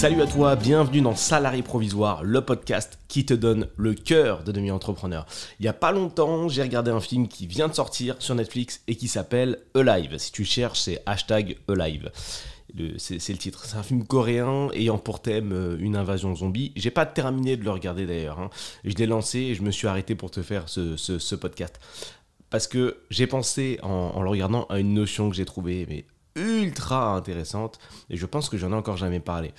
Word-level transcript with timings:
Salut 0.00 0.22
à 0.22 0.26
toi, 0.26 0.56
bienvenue 0.56 1.02
dans 1.02 1.14
Salarié 1.14 1.62
Provisoire, 1.62 2.24
le 2.24 2.40
podcast 2.40 2.98
qui 3.08 3.26
te 3.26 3.34
donne 3.34 3.68
le 3.76 3.92
cœur 3.92 4.44
de 4.44 4.50
demi-entrepreneur. 4.50 5.26
Il 5.58 5.66
y 5.66 5.68
a 5.68 5.74
pas 5.74 5.92
longtemps, 5.92 6.48
j'ai 6.48 6.62
regardé 6.62 6.90
un 6.90 7.00
film 7.00 7.28
qui 7.28 7.46
vient 7.46 7.68
de 7.68 7.74
sortir 7.74 8.16
sur 8.18 8.34
Netflix 8.34 8.80
et 8.88 8.96
qui 8.96 9.08
s'appelle 9.08 9.58
Alive. 9.74 10.16
Si 10.16 10.32
tu 10.32 10.46
cherches, 10.46 10.80
c'est 10.80 11.02
hashtag 11.04 11.58
Alive. 11.68 12.10
C'est 12.96 13.28
le 13.28 13.36
titre. 13.36 13.66
C'est 13.66 13.76
un 13.76 13.82
film 13.82 14.06
coréen 14.06 14.70
ayant 14.72 14.96
pour 14.96 15.20
thème 15.20 15.52
euh, 15.52 15.76
une 15.78 15.96
invasion 15.96 16.34
zombie. 16.34 16.72
J'ai 16.76 16.90
pas 16.90 17.04
terminé 17.04 17.58
de 17.58 17.64
le 17.64 17.70
regarder 17.70 18.06
d'ailleurs. 18.06 18.40
hein. 18.40 18.48
Je 18.84 18.94
l'ai 18.94 19.06
lancé 19.06 19.38
et 19.40 19.54
je 19.54 19.60
me 19.60 19.70
suis 19.70 19.86
arrêté 19.86 20.14
pour 20.14 20.30
te 20.30 20.40
faire 20.40 20.70
ce 20.70 21.34
podcast. 21.34 21.78
Parce 22.48 22.66
que 22.66 22.96
j'ai 23.10 23.26
pensé 23.26 23.78
en, 23.82 24.12
en 24.14 24.22
le 24.22 24.30
regardant 24.30 24.64
à 24.70 24.78
une 24.78 24.94
notion 24.94 25.28
que 25.28 25.36
j'ai 25.36 25.44
trouvée 25.44 25.84
mais 25.90 26.06
ultra 26.36 27.16
intéressante 27.16 27.78
et 28.08 28.16
je 28.16 28.24
pense 28.24 28.48
que 28.48 28.56
j'en 28.56 28.70
ai 28.72 28.76
encore 28.76 28.96
jamais 28.96 29.20
parlé. 29.20 29.52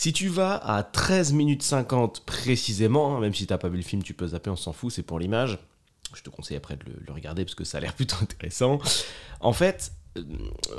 Si 0.00 0.14
tu 0.14 0.28
vas 0.28 0.56
à 0.56 0.82
13 0.82 1.34
minutes 1.34 1.62
50 1.62 2.20
précisément, 2.24 3.14
hein, 3.14 3.20
même 3.20 3.34
si 3.34 3.46
t'as 3.46 3.58
pas 3.58 3.68
vu 3.68 3.76
le 3.76 3.82
film, 3.82 4.02
tu 4.02 4.14
peux 4.14 4.28
zapper, 4.28 4.48
on 4.48 4.56
s'en 4.56 4.72
fout, 4.72 4.90
c'est 4.90 5.02
pour 5.02 5.18
l'image. 5.18 5.58
Je 6.14 6.22
te 6.22 6.30
conseille 6.30 6.56
après 6.56 6.78
de 6.78 6.84
le, 7.06 7.12
regarder 7.12 7.44
parce 7.44 7.54
que 7.54 7.64
ça 7.64 7.76
a 7.76 7.82
l'air 7.82 7.92
plutôt 7.96 8.16
intéressant. 8.22 8.78
En 9.40 9.52
fait, 9.52 9.92
euh, 10.16 10.22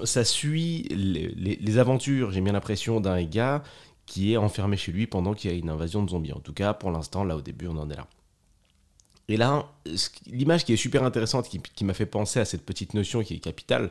ça 0.06 0.26
suit 0.26 0.88
les 0.90 1.78
aventures, 1.78 2.32
j'ai 2.32 2.42
bien 2.42 2.54
l'impression, 2.54 3.00
d'un 3.00 3.24
gars 3.24 3.62
qui 4.08 4.34
est 4.34 4.38
enfermé 4.38 4.76
chez 4.76 4.92
lui 4.92 5.06
pendant 5.06 5.36
qu'il 5.36 5.52
y 5.52 5.54
a 5.54 5.58
une 5.58 5.70
invasion 5.70 6.02
de 6.02 6.10
zombies. 6.10 6.34
En 6.34 6.40
tout 6.40 6.54
cas, 6.54 6.74
pour 6.74 6.90
l'instant, 6.90 7.24
là 7.24 7.38
au 7.38 7.42
début, 7.42 7.68
on 7.68 7.78
en 7.78 7.92
est 7.92 7.98
là. 7.98 8.08
Et 9.32 9.38
là, 9.38 9.66
l'image 10.28 10.66
qui 10.66 10.74
est 10.74 10.78
super 10.78 11.06
intéressante, 11.06 11.48
qui, 11.48 11.86
m'a 11.86 11.94
fait 11.94 12.06
penser 12.06 12.42
à 12.42 12.46
cette 12.46 12.66
petite 12.66 12.94
notion 12.94 13.24
qui 13.24 13.36
est 13.36 13.40
capitale, 13.40 13.90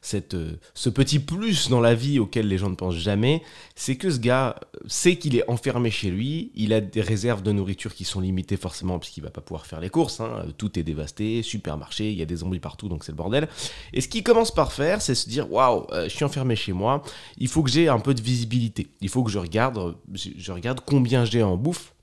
cette, 0.00 0.34
euh, 0.34 0.60
ce 0.74 0.88
petit 0.90 1.18
plus 1.18 1.68
dans 1.68 1.80
la 1.80 1.94
vie 1.94 2.20
auquel 2.20 2.46
les 2.46 2.56
gens 2.56 2.70
ne 2.70 2.76
pensent 2.76 2.94
jamais, 2.94 3.42
c'est 3.74 3.96
que 3.96 4.08
ce 4.08 4.20
gars 4.20 4.54
euh, 4.60 4.78
sait 4.86 5.16
qu'il 5.16 5.34
est 5.34 5.50
enfermé 5.50 5.90
chez 5.90 6.10
lui, 6.10 6.52
il 6.54 6.72
a 6.72 6.80
des 6.80 7.00
réserves 7.00 7.42
de 7.42 7.50
nourriture 7.50 7.92
qui 7.92 8.04
sont 8.04 8.20
limitées 8.20 8.56
forcément 8.56 9.00
puisqu'il 9.00 9.24
va 9.24 9.30
pas 9.30 9.40
pouvoir 9.40 9.66
faire 9.66 9.80
les 9.80 9.90
courses, 9.90 10.20
hein, 10.20 10.46
tout 10.58 10.78
est 10.78 10.84
dévasté, 10.84 11.42
supermarché, 11.42 12.12
il 12.12 12.16
y 12.16 12.22
a 12.22 12.26
des 12.26 12.36
zombies 12.36 12.60
partout 12.60 12.88
donc 12.88 13.02
c'est 13.02 13.10
le 13.10 13.16
bordel. 13.16 13.48
Et 13.92 14.00
ce 14.00 14.06
qu'il 14.06 14.22
commence 14.22 14.54
par 14.54 14.72
faire, 14.72 15.02
c'est 15.02 15.16
se 15.16 15.28
dire 15.28 15.50
waouh, 15.50 15.86
euh, 15.90 16.04
je 16.04 16.14
suis 16.14 16.24
enfermé 16.24 16.54
chez 16.54 16.72
moi, 16.72 17.02
il 17.38 17.48
faut 17.48 17.64
que 17.64 17.70
j'ai 17.70 17.88
un 17.88 17.98
peu 17.98 18.14
de 18.14 18.22
visibilité, 18.22 18.86
il 19.00 19.08
faut 19.08 19.24
que 19.24 19.30
je 19.32 19.40
regarde, 19.40 19.78
euh, 19.78 19.92
je 20.14 20.52
regarde 20.52 20.82
combien 20.86 21.24
j'ai 21.24 21.42
en 21.42 21.56
bouffe 21.56 21.95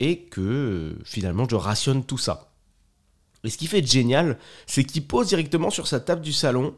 et 0.00 0.20
que 0.20 0.96
finalement 1.04 1.46
je 1.48 1.56
rationne 1.56 2.04
tout 2.04 2.18
ça. 2.18 2.50
Et 3.44 3.50
ce 3.50 3.58
qui 3.58 3.66
fait 3.66 3.82
de 3.82 3.86
génial, 3.86 4.38
c'est 4.66 4.84
qu'il 4.84 5.06
pose 5.06 5.28
directement 5.28 5.70
sur 5.70 5.86
sa 5.86 6.00
table 6.00 6.22
du 6.22 6.32
salon 6.32 6.74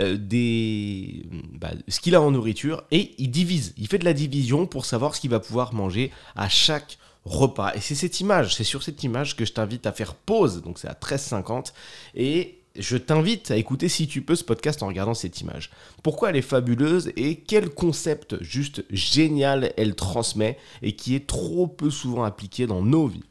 euh, 0.00 0.16
des, 0.16 1.24
bah, 1.54 1.70
ce 1.86 2.00
qu'il 2.00 2.14
a 2.14 2.20
en 2.20 2.30
nourriture 2.32 2.82
et 2.90 3.14
il 3.18 3.30
divise. 3.30 3.72
Il 3.76 3.86
fait 3.86 3.98
de 3.98 4.04
la 4.04 4.12
division 4.12 4.66
pour 4.66 4.84
savoir 4.84 5.14
ce 5.14 5.20
qu'il 5.20 5.30
va 5.30 5.40
pouvoir 5.40 5.74
manger 5.74 6.10
à 6.34 6.48
chaque 6.48 6.98
repas. 7.24 7.72
Et 7.74 7.80
c'est 7.80 7.94
cette 7.94 8.20
image, 8.20 8.54
c'est 8.54 8.64
sur 8.64 8.82
cette 8.82 9.02
image 9.04 9.36
que 9.36 9.44
je 9.44 9.52
t'invite 9.52 9.86
à 9.86 9.92
faire 9.92 10.14
pause. 10.14 10.62
Donc 10.62 10.78
c'est 10.78 10.88
à 10.88 10.94
13h50 10.94 11.72
et 12.14 12.57
je 12.78 12.96
t'invite 12.96 13.50
à 13.50 13.56
écouter 13.56 13.88
si 13.88 14.06
tu 14.06 14.22
peux 14.22 14.36
ce 14.36 14.44
podcast 14.44 14.82
en 14.82 14.86
regardant 14.86 15.14
cette 15.14 15.40
image. 15.40 15.70
Pourquoi 16.02 16.30
elle 16.30 16.36
est 16.36 16.42
fabuleuse 16.42 17.12
et 17.16 17.36
quel 17.36 17.70
concept 17.70 18.42
juste 18.42 18.84
génial 18.90 19.72
elle 19.76 19.94
transmet 19.94 20.58
et 20.82 20.92
qui 20.92 21.14
est 21.14 21.26
trop 21.26 21.66
peu 21.66 21.90
souvent 21.90 22.24
appliqué 22.24 22.66
dans 22.66 22.82
nos 22.82 23.06
vies 23.06 23.24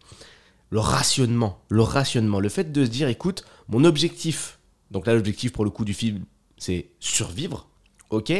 le 0.69 0.79
rationnement, 0.79 1.61
le 1.69 1.81
rationnement, 1.81 2.39
le 2.39 2.49
fait 2.49 2.71
de 2.71 2.85
se 2.85 2.89
dire, 2.89 3.07
écoute, 3.07 3.45
mon 3.69 3.85
objectif, 3.85 4.59
donc 4.91 5.07
là 5.07 5.13
l'objectif 5.13 5.51
pour 5.51 5.63
le 5.63 5.69
coup 5.69 5.85
du 5.85 5.93
film, 5.93 6.25
c'est 6.57 6.87
survivre, 6.99 7.69
ok 8.09 8.31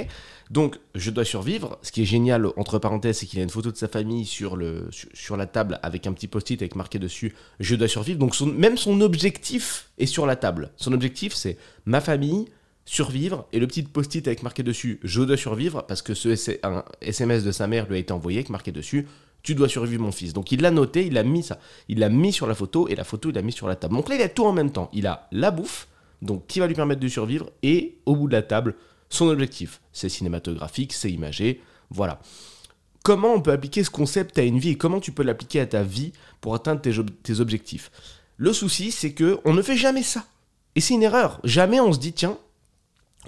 Donc 0.49 0.79
je 0.95 1.11
dois 1.11 1.25
survivre, 1.25 1.77
ce 1.81 1.91
qui 1.91 2.01
est 2.01 2.05
génial, 2.05 2.47
entre 2.57 2.79
parenthèses, 2.79 3.19
c'est 3.19 3.25
qu'il 3.25 3.39
a 3.39 3.43
une 3.43 3.49
photo 3.49 3.71
de 3.71 3.77
sa 3.77 3.87
famille 3.87 4.25
sur, 4.25 4.55
le, 4.55 4.89
sur, 4.91 5.37
la 5.37 5.45
table 5.45 5.79
avec 5.83 6.07
un 6.07 6.13
petit 6.13 6.27
post-it 6.27 6.61
avec 6.61 6.75
marqué 6.75 6.99
dessus, 6.99 7.35
je 7.59 7.75
dois 7.75 7.87
survivre, 7.87 8.19
donc 8.19 8.39
même 8.41 8.77
son 8.77 9.01
objectif 9.01 9.89
est 9.97 10.05
sur 10.05 10.25
la 10.25 10.35
table. 10.35 10.71
Son 10.77 10.93
objectif 10.93 11.33
c'est 11.33 11.57
ma 11.85 12.01
famille, 12.01 12.45
survivre, 12.85 13.47
et 13.51 13.59
le 13.59 13.67
petit 13.67 13.83
post-it 13.83 14.25
avec 14.27 14.43
marqué 14.43 14.63
dessus, 14.63 14.99
je 15.03 15.21
dois 15.21 15.37
survivre, 15.37 15.85
parce 15.85 16.01
que 16.01 16.13
ce 16.13 16.29
SMS 17.01 17.43
de 17.43 17.51
sa 17.51 17.67
mère 17.67 17.87
lui 17.87 17.95
a 17.95 17.99
été 17.99 18.13
envoyé 18.13 18.39
avec 18.39 18.49
marqué 18.49 18.71
dessus, 18.71 19.07
tu 19.43 19.55
dois 19.55 19.69
survivre 19.69 20.03
mon 20.03 20.11
fils. 20.11 20.33
Donc 20.33 20.51
il 20.51 20.61
l'a 20.61 20.71
noté, 20.71 21.05
il 21.05 21.17
a 21.17 21.23
mis 21.23 21.43
ça. 21.43 21.59
Il 21.87 21.99
l'a 21.99 22.09
mis 22.09 22.33
sur 22.33 22.47
la 22.47 22.55
photo 22.55 22.87
et 22.87 22.95
la 22.95 23.03
photo 23.03 23.29
il 23.29 23.35
l'a 23.35 23.41
mis 23.41 23.51
sur 23.51 23.67
la 23.67 23.75
table. 23.75 23.95
Donc 23.95 24.09
là 24.09 24.15
il 24.15 24.21
a 24.21 24.29
tout 24.29 24.45
en 24.45 24.51
même 24.51 24.71
temps. 24.71 24.89
Il 24.93 25.07
a 25.07 25.27
la 25.31 25.51
bouffe, 25.51 25.87
donc 26.21 26.47
qui 26.47 26.59
va 26.59 26.67
lui 26.67 26.75
permettre 26.75 26.99
de 26.99 27.07
survivre, 27.07 27.49
et 27.63 27.97
au 28.05 28.15
bout 28.15 28.27
de 28.27 28.33
la 28.33 28.41
table, 28.41 28.75
son 29.09 29.27
objectif. 29.27 29.81
C'est 29.93 30.09
cinématographique, 30.09 30.93
c'est 30.93 31.11
imagé, 31.11 31.61
voilà. 31.89 32.19
Comment 33.03 33.33
on 33.33 33.41
peut 33.41 33.51
appliquer 33.51 33.83
ce 33.83 33.89
concept 33.89 34.37
à 34.37 34.43
une 34.43 34.59
vie 34.59 34.71
et 34.71 34.77
comment 34.77 34.99
tu 34.99 35.11
peux 35.11 35.23
l'appliquer 35.23 35.61
à 35.61 35.65
ta 35.65 35.83
vie 35.83 36.11
pour 36.41 36.53
atteindre 36.55 36.81
tes, 36.81 36.97
ob- 36.99 37.11
tes 37.23 37.39
objectifs? 37.39 37.91
Le 38.35 38.53
souci 38.53 38.91
c'est 38.91 39.13
que 39.13 39.39
on 39.45 39.53
ne 39.53 39.61
fait 39.61 39.77
jamais 39.77 40.03
ça. 40.03 40.25
Et 40.75 40.81
c'est 40.81 40.93
une 40.93 41.03
erreur. 41.03 41.39
Jamais 41.43 41.79
on 41.79 41.91
se 41.93 41.99
dit 41.99 42.13
tiens, 42.13 42.37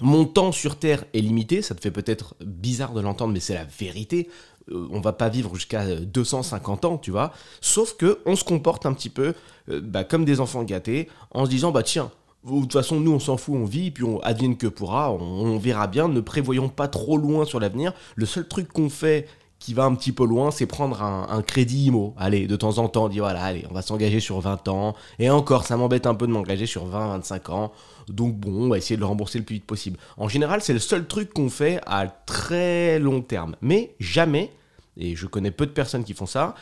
mon 0.02 0.24
temps 0.24 0.52
sur 0.52 0.78
Terre 0.78 1.04
est 1.14 1.20
limité, 1.20 1.62
ça 1.62 1.74
te 1.74 1.80
fait 1.80 1.90
peut-être 1.90 2.34
bizarre 2.44 2.92
de 2.94 3.00
l'entendre, 3.00 3.32
mais 3.32 3.40
c'est 3.40 3.54
la 3.54 3.64
vérité. 3.64 4.28
Euh, 4.70 4.86
on 4.90 5.00
va 5.00 5.12
pas 5.12 5.28
vivre 5.28 5.54
jusqu'à 5.54 5.80
euh, 5.82 6.00
250 6.04 6.84
ans, 6.84 6.96
tu 6.98 7.10
vois. 7.10 7.32
Sauf 7.60 7.96
que 7.96 8.20
on 8.26 8.36
se 8.36 8.44
comporte 8.44 8.86
un 8.86 8.92
petit 8.92 9.10
peu 9.10 9.34
euh, 9.68 9.80
bah, 9.82 10.04
comme 10.04 10.24
des 10.24 10.40
enfants 10.40 10.62
gâtés, 10.62 11.08
en 11.32 11.44
se 11.44 11.50
disant 11.50 11.72
bah 11.72 11.82
tiens, 11.82 12.10
de 12.44 12.60
toute 12.60 12.72
façon 12.72 13.00
nous 13.00 13.12
on 13.12 13.18
s'en 13.18 13.36
fout, 13.36 13.54
on 13.56 13.64
vit, 13.64 13.90
puis 13.90 14.04
on 14.04 14.20
advienne 14.20 14.56
que 14.56 14.66
pourra, 14.66 15.12
on, 15.12 15.58
verra 15.58 15.86
bien. 15.86 16.08
Ne 16.08 16.20
prévoyons 16.20 16.68
pas 16.68 16.88
trop 16.88 17.16
loin 17.16 17.44
sur 17.44 17.60
l'avenir. 17.60 17.92
Le 18.16 18.26
seul 18.26 18.46
truc 18.48 18.72
qu'on 18.72 18.88
fait 18.88 19.26
qui 19.58 19.74
va 19.74 19.84
un 19.84 19.94
petit 19.94 20.12
peu 20.12 20.24
loin, 20.24 20.50
c'est 20.50 20.64
prendre 20.64 21.02
un, 21.02 21.42
crédit 21.42 21.86
IMO. 21.86 22.14
Allez, 22.16 22.46
de 22.46 22.56
temps 22.56 22.78
en 22.78 22.88
temps, 22.88 23.04
on 23.04 23.08
dit 23.08 23.18
voilà, 23.18 23.44
allez, 23.44 23.66
on 23.70 23.74
va 23.74 23.82
s'engager 23.82 24.18
sur 24.18 24.40
20 24.40 24.68
ans. 24.68 24.94
Et 25.18 25.28
encore, 25.28 25.66
ça 25.66 25.76
m'embête 25.76 26.06
un 26.06 26.14
peu 26.14 26.26
de 26.26 26.32
m'engager 26.32 26.64
sur 26.64 26.86
20, 26.86 27.08
25 27.08 27.50
ans. 27.50 27.72
Donc 28.08 28.36
bon, 28.36 28.64
on 28.64 28.68
va 28.70 28.78
essayer 28.78 28.96
de 28.96 29.00
le 29.00 29.06
rembourser 29.06 29.38
le 29.38 29.44
plus 29.44 29.56
vite 29.56 29.66
possible. 29.66 29.98
En 30.16 30.28
général, 30.28 30.62
c'est 30.62 30.72
le 30.72 30.78
seul 30.78 31.06
truc 31.06 31.34
qu'on 31.34 31.50
fait 31.50 31.78
à 31.86 32.06
très 32.06 32.98
long 32.98 33.20
terme. 33.20 33.54
Mais 33.60 33.94
jamais, 34.00 34.50
et 34.96 35.14
je 35.14 35.26
connais 35.26 35.50
peu 35.50 35.66
de 35.66 35.72
personnes 35.72 36.04
qui 36.04 36.14
font 36.14 36.26
ça, 36.26 36.54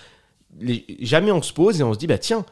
jamais 1.01 1.31
on 1.31 1.41
se 1.41 1.53
pose 1.53 1.81
et 1.81 1.85
on 1.85 1.95
se 1.95 1.99
dit, 1.99 2.09
bah 2.09 2.19
tiens, 2.19 2.45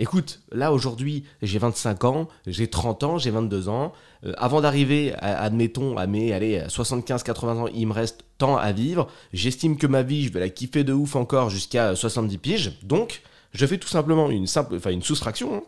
écoute, 0.00 0.40
là 0.50 0.72
aujourd'hui, 0.72 1.24
j'ai 1.42 1.58
25 1.58 2.04
ans, 2.04 2.28
j'ai 2.46 2.68
30 2.68 3.04
ans, 3.04 3.18
j'ai 3.18 3.30
22 3.30 3.68
ans. 3.68 3.92
Euh, 4.24 4.32
avant 4.38 4.60
d'arriver, 4.60 5.14
admettons, 5.20 5.96
à 5.96 6.06
mes 6.06 6.32
allez, 6.32 6.62
75-80 6.68 7.46
ans, 7.58 7.66
il 7.68 7.86
me 7.86 7.92
reste 7.92 8.24
tant 8.38 8.56
à 8.56 8.72
vivre. 8.72 9.06
J'estime 9.32 9.76
que 9.76 9.86
ma 9.86 10.02
vie, 10.02 10.24
je 10.24 10.32
vais 10.32 10.40
la 10.40 10.48
kiffer 10.48 10.82
de 10.82 10.92
ouf 10.92 11.14
encore 11.16 11.50
jusqu'à 11.50 11.94
70 11.94 12.38
piges. 12.38 12.78
Donc, 12.82 13.22
je 13.52 13.66
fais 13.66 13.78
tout 13.78 13.88
simplement 13.88 14.30
une 14.30 14.46
simple, 14.46 14.78
une 14.90 15.02
soustraction. 15.02 15.54
hein. 15.54 15.62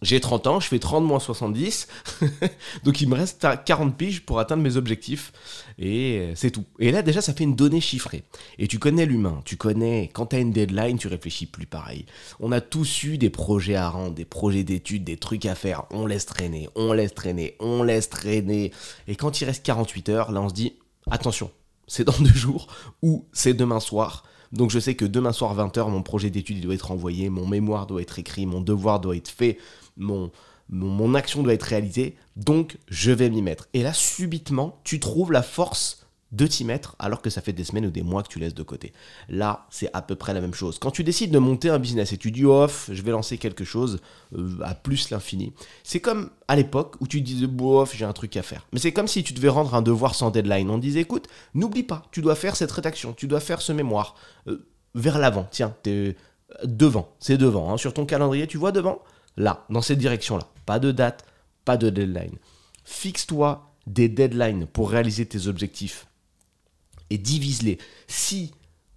J'ai 0.00 0.20
30 0.20 0.46
ans, 0.46 0.60
je 0.60 0.68
fais 0.68 0.78
30 0.78 1.04
moins 1.04 1.18
70. 1.18 1.88
Donc 2.84 3.00
il 3.00 3.08
me 3.08 3.16
reste 3.16 3.44
à 3.44 3.56
40 3.56 3.96
piges 3.96 4.24
pour 4.24 4.38
atteindre 4.38 4.62
mes 4.62 4.76
objectifs. 4.76 5.32
Et 5.78 6.32
c'est 6.36 6.50
tout. 6.50 6.64
Et 6.78 6.92
là 6.92 7.02
déjà 7.02 7.20
ça 7.20 7.34
fait 7.34 7.44
une 7.44 7.56
donnée 7.56 7.80
chiffrée. 7.80 8.22
Et 8.58 8.68
tu 8.68 8.78
connais 8.78 9.06
l'humain, 9.06 9.42
tu 9.44 9.56
connais, 9.56 10.10
quand 10.12 10.26
tu 10.26 10.36
as 10.36 10.38
une 10.38 10.52
deadline, 10.52 10.98
tu 10.98 11.08
réfléchis 11.08 11.46
plus 11.46 11.66
pareil. 11.66 12.06
On 12.38 12.52
a 12.52 12.60
tous 12.60 13.02
eu 13.02 13.18
des 13.18 13.30
projets 13.30 13.74
à 13.74 13.88
rendre, 13.88 14.14
des 14.14 14.24
projets 14.24 14.62
d'études, 14.62 15.04
des 15.04 15.16
trucs 15.16 15.46
à 15.46 15.54
faire. 15.54 15.84
On 15.90 16.06
laisse 16.06 16.26
traîner, 16.26 16.68
on 16.76 16.92
laisse 16.92 17.14
traîner, 17.14 17.56
on 17.58 17.82
laisse 17.82 18.08
traîner. 18.08 18.72
Et 19.08 19.16
quand 19.16 19.40
il 19.40 19.46
reste 19.46 19.64
48 19.64 20.08
heures, 20.10 20.30
là 20.30 20.40
on 20.40 20.48
se 20.48 20.54
dit, 20.54 20.74
attention, 21.10 21.50
c'est 21.88 22.04
dans 22.04 22.18
deux 22.20 22.26
jours 22.34 22.68
ou 23.02 23.26
c'est 23.32 23.54
demain 23.54 23.80
soir. 23.80 24.22
Donc 24.52 24.70
je 24.70 24.78
sais 24.78 24.94
que 24.94 25.04
demain 25.04 25.32
soir 25.32 25.54
20h, 25.56 25.90
mon 25.90 26.02
projet 26.02 26.30
d'étude 26.30 26.58
il 26.58 26.62
doit 26.62 26.74
être 26.74 26.90
envoyé, 26.90 27.28
mon 27.28 27.46
mémoire 27.46 27.86
doit 27.86 28.00
être 28.00 28.18
écrit, 28.18 28.46
mon 28.46 28.60
devoir 28.60 29.00
doit 29.00 29.16
être 29.16 29.28
fait, 29.28 29.58
mon, 29.98 30.30
mon, 30.70 31.14
action 31.14 31.42
doit 31.42 31.54
être 31.54 31.62
réalisée, 31.62 32.16
donc 32.36 32.78
je 32.88 33.12
vais 33.12 33.30
m'y 33.30 33.42
mettre. 33.42 33.68
Et 33.74 33.82
là, 33.82 33.92
subitement, 33.92 34.80
tu 34.84 35.00
trouves 35.00 35.32
la 35.32 35.42
force 35.42 36.06
de 36.30 36.46
t'y 36.46 36.64
mettre 36.64 36.94
alors 36.98 37.22
que 37.22 37.30
ça 37.30 37.40
fait 37.40 37.52
des 37.54 37.64
semaines 37.64 37.86
ou 37.86 37.90
des 37.90 38.02
mois 38.02 38.22
que 38.22 38.28
tu 38.28 38.38
laisses 38.38 38.54
de 38.54 38.62
côté. 38.62 38.92
Là, 39.28 39.66
c'est 39.70 39.88
à 39.94 40.02
peu 40.02 40.14
près 40.14 40.34
la 40.34 40.40
même 40.40 40.52
chose. 40.52 40.78
Quand 40.78 40.90
tu 40.90 41.02
décides 41.02 41.30
de 41.30 41.38
monter 41.38 41.70
un 41.70 41.78
business 41.78 42.12
et 42.12 42.18
tu 42.18 42.30
dis 42.30 42.44
off, 42.44 42.90
je 42.92 43.00
vais 43.02 43.12
lancer 43.12 43.38
quelque 43.38 43.64
chose 43.64 44.00
euh, 44.36 44.58
à 44.62 44.74
plus 44.74 45.10
l'infini, 45.10 45.52
c'est 45.84 46.00
comme 46.00 46.30
à 46.46 46.56
l'époque 46.56 46.96
où 47.00 47.06
tu 47.06 47.20
disais 47.22 47.46
bof, 47.46 47.96
j'ai 47.96 48.04
un 48.04 48.12
truc 48.12 48.36
à 48.36 48.42
faire. 48.42 48.66
Mais 48.72 48.78
c'est 48.78 48.92
comme 48.92 49.08
si 49.08 49.22
tu 49.22 49.32
devais 49.32 49.48
rendre 49.48 49.74
un 49.74 49.82
devoir 49.82 50.14
sans 50.14 50.30
deadline. 50.30 50.68
On 50.68 50.78
disait 50.78 51.00
écoute, 51.00 51.28
n'oublie 51.54 51.82
pas, 51.82 52.04
tu 52.10 52.20
dois 52.20 52.34
faire 52.34 52.56
cette 52.56 52.72
rédaction, 52.72 53.14
tu 53.14 53.26
dois 53.26 53.40
faire 53.40 53.62
ce 53.62 53.72
mémoire. 53.72 54.14
Euh, 54.48 54.66
vers 54.94 55.18
l'avant, 55.18 55.46
tiens, 55.50 55.74
t'es 55.82 55.90
euh, 55.90 56.14
devant, 56.64 57.14
c'est 57.20 57.38
devant. 57.38 57.72
hein. 57.72 57.78
Sur 57.78 57.94
ton 57.94 58.04
calendrier, 58.04 58.46
tu 58.46 58.58
vois 58.58 58.72
devant 58.72 59.00
Là, 59.38 59.64
dans 59.70 59.80
cette 59.80 59.98
direction-là. 59.98 60.46
Pas 60.66 60.78
de 60.78 60.92
date, 60.92 61.24
pas 61.64 61.76
de 61.76 61.88
deadline. 61.88 62.36
Fixe-toi 62.84 63.72
des 63.86 64.08
deadlines 64.08 64.66
pour 64.66 64.90
réaliser 64.90 65.24
tes 65.24 65.46
objectifs 65.46 66.08
et 67.08 67.18
divise-les. 67.18 67.78
Si 68.08 68.52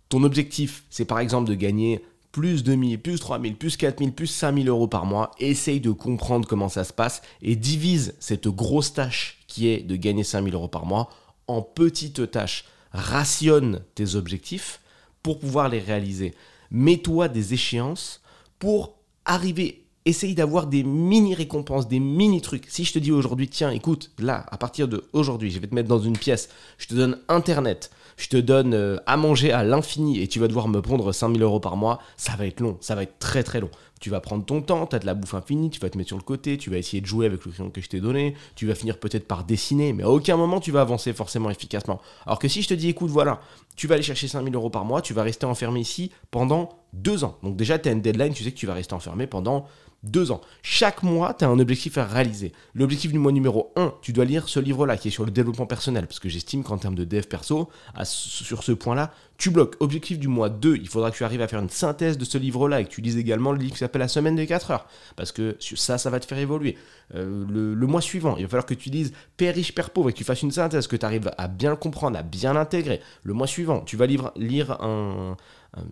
ton 0.09 0.23
objectif, 0.23 0.83
c'est 0.89 1.05
par 1.05 1.19
exemple 1.19 1.47
de 1.47 1.55
gagner 1.55 2.03
plus 2.31 2.63
2000, 2.63 2.99
plus 2.99 3.19
3000, 3.19 3.55
plus 3.55 3.77
4000, 3.77 4.13
plus 4.13 4.27
5000 4.27 4.67
euros 4.67 4.87
par 4.87 5.05
mois, 5.05 5.31
essaye 5.39 5.79
de 5.79 5.91
comprendre 5.91 6.47
comment 6.47 6.69
ça 6.69 6.83
se 6.83 6.93
passe 6.93 7.21
et 7.41 7.55
divise 7.55 8.15
cette 8.19 8.47
grosse 8.47 8.93
tâche 8.93 9.37
qui 9.47 9.67
est 9.67 9.81
de 9.81 9.95
gagner 9.95 10.23
5000 10.23 10.53
euros 10.55 10.67
par 10.67 10.85
mois 10.85 11.09
en 11.47 11.61
petites 11.61 12.31
tâches 12.31 12.65
rationne 12.91 13.83
tes 13.95 14.15
objectifs 14.15 14.81
pour 15.21 15.39
pouvoir 15.39 15.69
les 15.69 15.79
réaliser. 15.79 16.33
Mets-toi 16.71 17.27
des 17.27 17.53
échéances 17.53 18.21
pour 18.59 18.95
arriver, 19.25 19.85
essaye 20.05 20.35
d'avoir 20.35 20.67
des 20.67 20.83
mini 20.83 21.35
récompenses, 21.35 21.87
des 21.87 21.99
mini 21.99 22.41
trucs. 22.41 22.65
Si 22.69 22.83
je 22.83 22.93
te 22.93 22.99
dis 22.99 23.11
aujourd'hui, 23.11 23.47
tiens, 23.47 23.69
écoute, 23.69 24.11
là, 24.19 24.45
à 24.49 24.57
partir 24.57 24.87
de 24.87 25.03
aujourd'hui, 25.13 25.51
je 25.51 25.59
vais 25.59 25.67
te 25.67 25.75
mettre 25.75 25.89
dans 25.89 25.99
une 25.99 26.17
pièce, 26.17 26.49
je 26.77 26.87
te 26.87 26.95
donne 26.95 27.19
Internet, 27.27 27.91
je 28.17 28.27
te 28.27 28.37
donne 28.37 28.73
euh, 28.73 28.97
à 29.05 29.17
manger 29.17 29.51
à 29.51 29.63
l'infini 29.63 30.21
et 30.21 30.27
tu 30.27 30.39
vas 30.39 30.47
devoir 30.47 30.67
me 30.67 30.81
pondre 30.81 31.13
5000 31.13 31.41
euros 31.41 31.59
par 31.59 31.77
mois, 31.77 31.99
ça 32.17 32.35
va 32.35 32.45
être 32.45 32.59
long, 32.59 32.77
ça 32.81 32.95
va 32.95 33.03
être 33.03 33.19
très 33.19 33.43
très 33.43 33.59
long. 33.59 33.69
Tu 33.99 34.09
vas 34.09 34.19
prendre 34.19 34.43
ton 34.43 34.63
temps, 34.63 34.87
tu 34.87 34.95
as 34.95 34.99
de 34.99 35.05
la 35.05 35.13
bouffe 35.13 35.35
infinie, 35.35 35.69
tu 35.69 35.79
vas 35.79 35.89
te 35.91 35.95
mettre 35.95 36.07
sur 36.07 36.17
le 36.17 36.23
côté, 36.23 36.57
tu 36.57 36.71
vas 36.71 36.77
essayer 36.77 37.01
de 37.01 37.05
jouer 37.05 37.27
avec 37.27 37.45
le 37.45 37.51
crayon 37.51 37.69
que 37.69 37.81
je 37.81 37.87
t'ai 37.87 37.99
donné, 37.99 38.33
tu 38.55 38.65
vas 38.65 38.73
finir 38.73 38.99
peut-être 38.99 39.27
par 39.27 39.43
dessiner, 39.43 39.93
mais 39.93 40.01
à 40.01 40.09
aucun 40.09 40.37
moment 40.37 40.59
tu 40.59 40.71
vas 40.71 40.81
avancer 40.81 41.13
forcément 41.13 41.51
efficacement. 41.51 42.01
Alors 42.25 42.39
que 42.39 42.47
si 42.47 42.63
je 42.63 42.67
te 42.67 42.73
dis, 42.73 42.89
écoute, 42.89 43.11
voilà, 43.11 43.41
tu 43.75 43.85
vas 43.85 43.93
aller 43.93 44.03
chercher 44.03 44.27
5000 44.27 44.55
euros 44.55 44.71
par 44.71 44.85
mois, 44.85 45.03
tu 45.03 45.13
vas 45.13 45.21
rester 45.21 45.45
enfermé 45.45 45.81
ici 45.81 46.11
pendant 46.31 46.69
deux 46.93 47.23
ans. 47.23 47.37
Donc 47.43 47.55
déjà, 47.55 47.77
tu 47.77 47.89
as 47.89 47.91
une 47.91 48.01
deadline, 48.01 48.33
tu 48.33 48.43
sais 48.43 48.51
que 48.51 48.57
tu 48.57 48.65
vas 48.65 48.73
rester 48.73 48.95
enfermé 48.95 49.27
pendant 49.27 49.67
deux 50.03 50.31
ans. 50.31 50.41
Chaque 50.63 51.03
mois, 51.03 51.33
tu 51.33 51.45
as 51.45 51.49
un 51.49 51.59
objectif 51.59 51.97
à 51.97 52.05
réaliser. 52.05 52.53
L'objectif 52.73 53.11
du 53.11 53.19
mois 53.19 53.31
numéro 53.31 53.71
1, 53.75 53.93
tu 54.01 54.13
dois 54.13 54.25
lire 54.25 54.49
ce 54.49 54.59
livre-là 54.59 54.97
qui 54.97 55.09
est 55.09 55.11
sur 55.11 55.25
le 55.25 55.31
développement 55.31 55.65
personnel, 55.65 56.07
parce 56.07 56.19
que 56.19 56.29
j'estime 56.29 56.63
qu'en 56.63 56.77
termes 56.77 56.95
de 56.95 57.03
dev 57.05 57.23
perso, 57.23 57.69
sur 58.03 58.63
ce 58.63 58.71
point-là, 58.71 59.13
tu 59.37 59.49
bloques. 59.49 59.75
Objectif 59.79 60.19
du 60.19 60.27
mois 60.27 60.49
2, 60.49 60.77
il 60.77 60.87
faudra 60.87 61.11
que 61.11 61.17
tu 61.17 61.23
arrives 61.23 61.41
à 61.41 61.47
faire 61.47 61.59
une 61.59 61.69
synthèse 61.69 62.17
de 62.17 62.25
ce 62.25 62.37
livre-là 62.37 62.81
et 62.81 62.85
que 62.85 62.89
tu 62.89 63.01
lises 63.01 63.17
également 63.17 63.51
le 63.51 63.59
livre 63.59 63.73
qui 63.73 63.79
s'appelle 63.79 64.01
La 64.01 64.07
semaine 64.07 64.35
des 64.35 64.47
4 64.47 64.71
heures, 64.71 64.87
parce 65.15 65.31
que 65.31 65.57
ça, 65.59 65.97
ça 65.97 66.09
va 66.09 66.19
te 66.19 66.25
faire 66.25 66.37
évoluer. 66.37 66.77
Euh, 67.15 67.45
le, 67.49 67.87
mois 67.87 68.01
suivant, 68.01 68.37
il 68.37 68.43
va 68.43 68.49
falloir 68.49 68.65
que 68.65 68.73
tu 68.73 68.89
lises 68.89 69.13
Père 69.37 69.53
riche, 69.53 69.73
Père 69.75 69.89
pauvre 69.89 70.09
et 70.09 70.13
que 70.13 70.17
tu 70.17 70.23
fasses 70.23 70.41
une 70.41 70.51
synthèse, 70.51 70.87
que 70.87 70.95
tu 70.95 71.05
arrives 71.05 71.31
à 71.37 71.47
bien 71.47 71.71
le 71.71 71.75
comprendre, 71.75 72.17
à 72.17 72.23
bien 72.23 72.53
l'intégrer. 72.53 73.01
Le 73.23 73.33
mois 73.33 73.47
suivant, 73.47 73.81
tu 73.81 73.97
vas 73.97 74.05
lire, 74.05 74.31
lire 74.35 74.81
un 74.81 75.35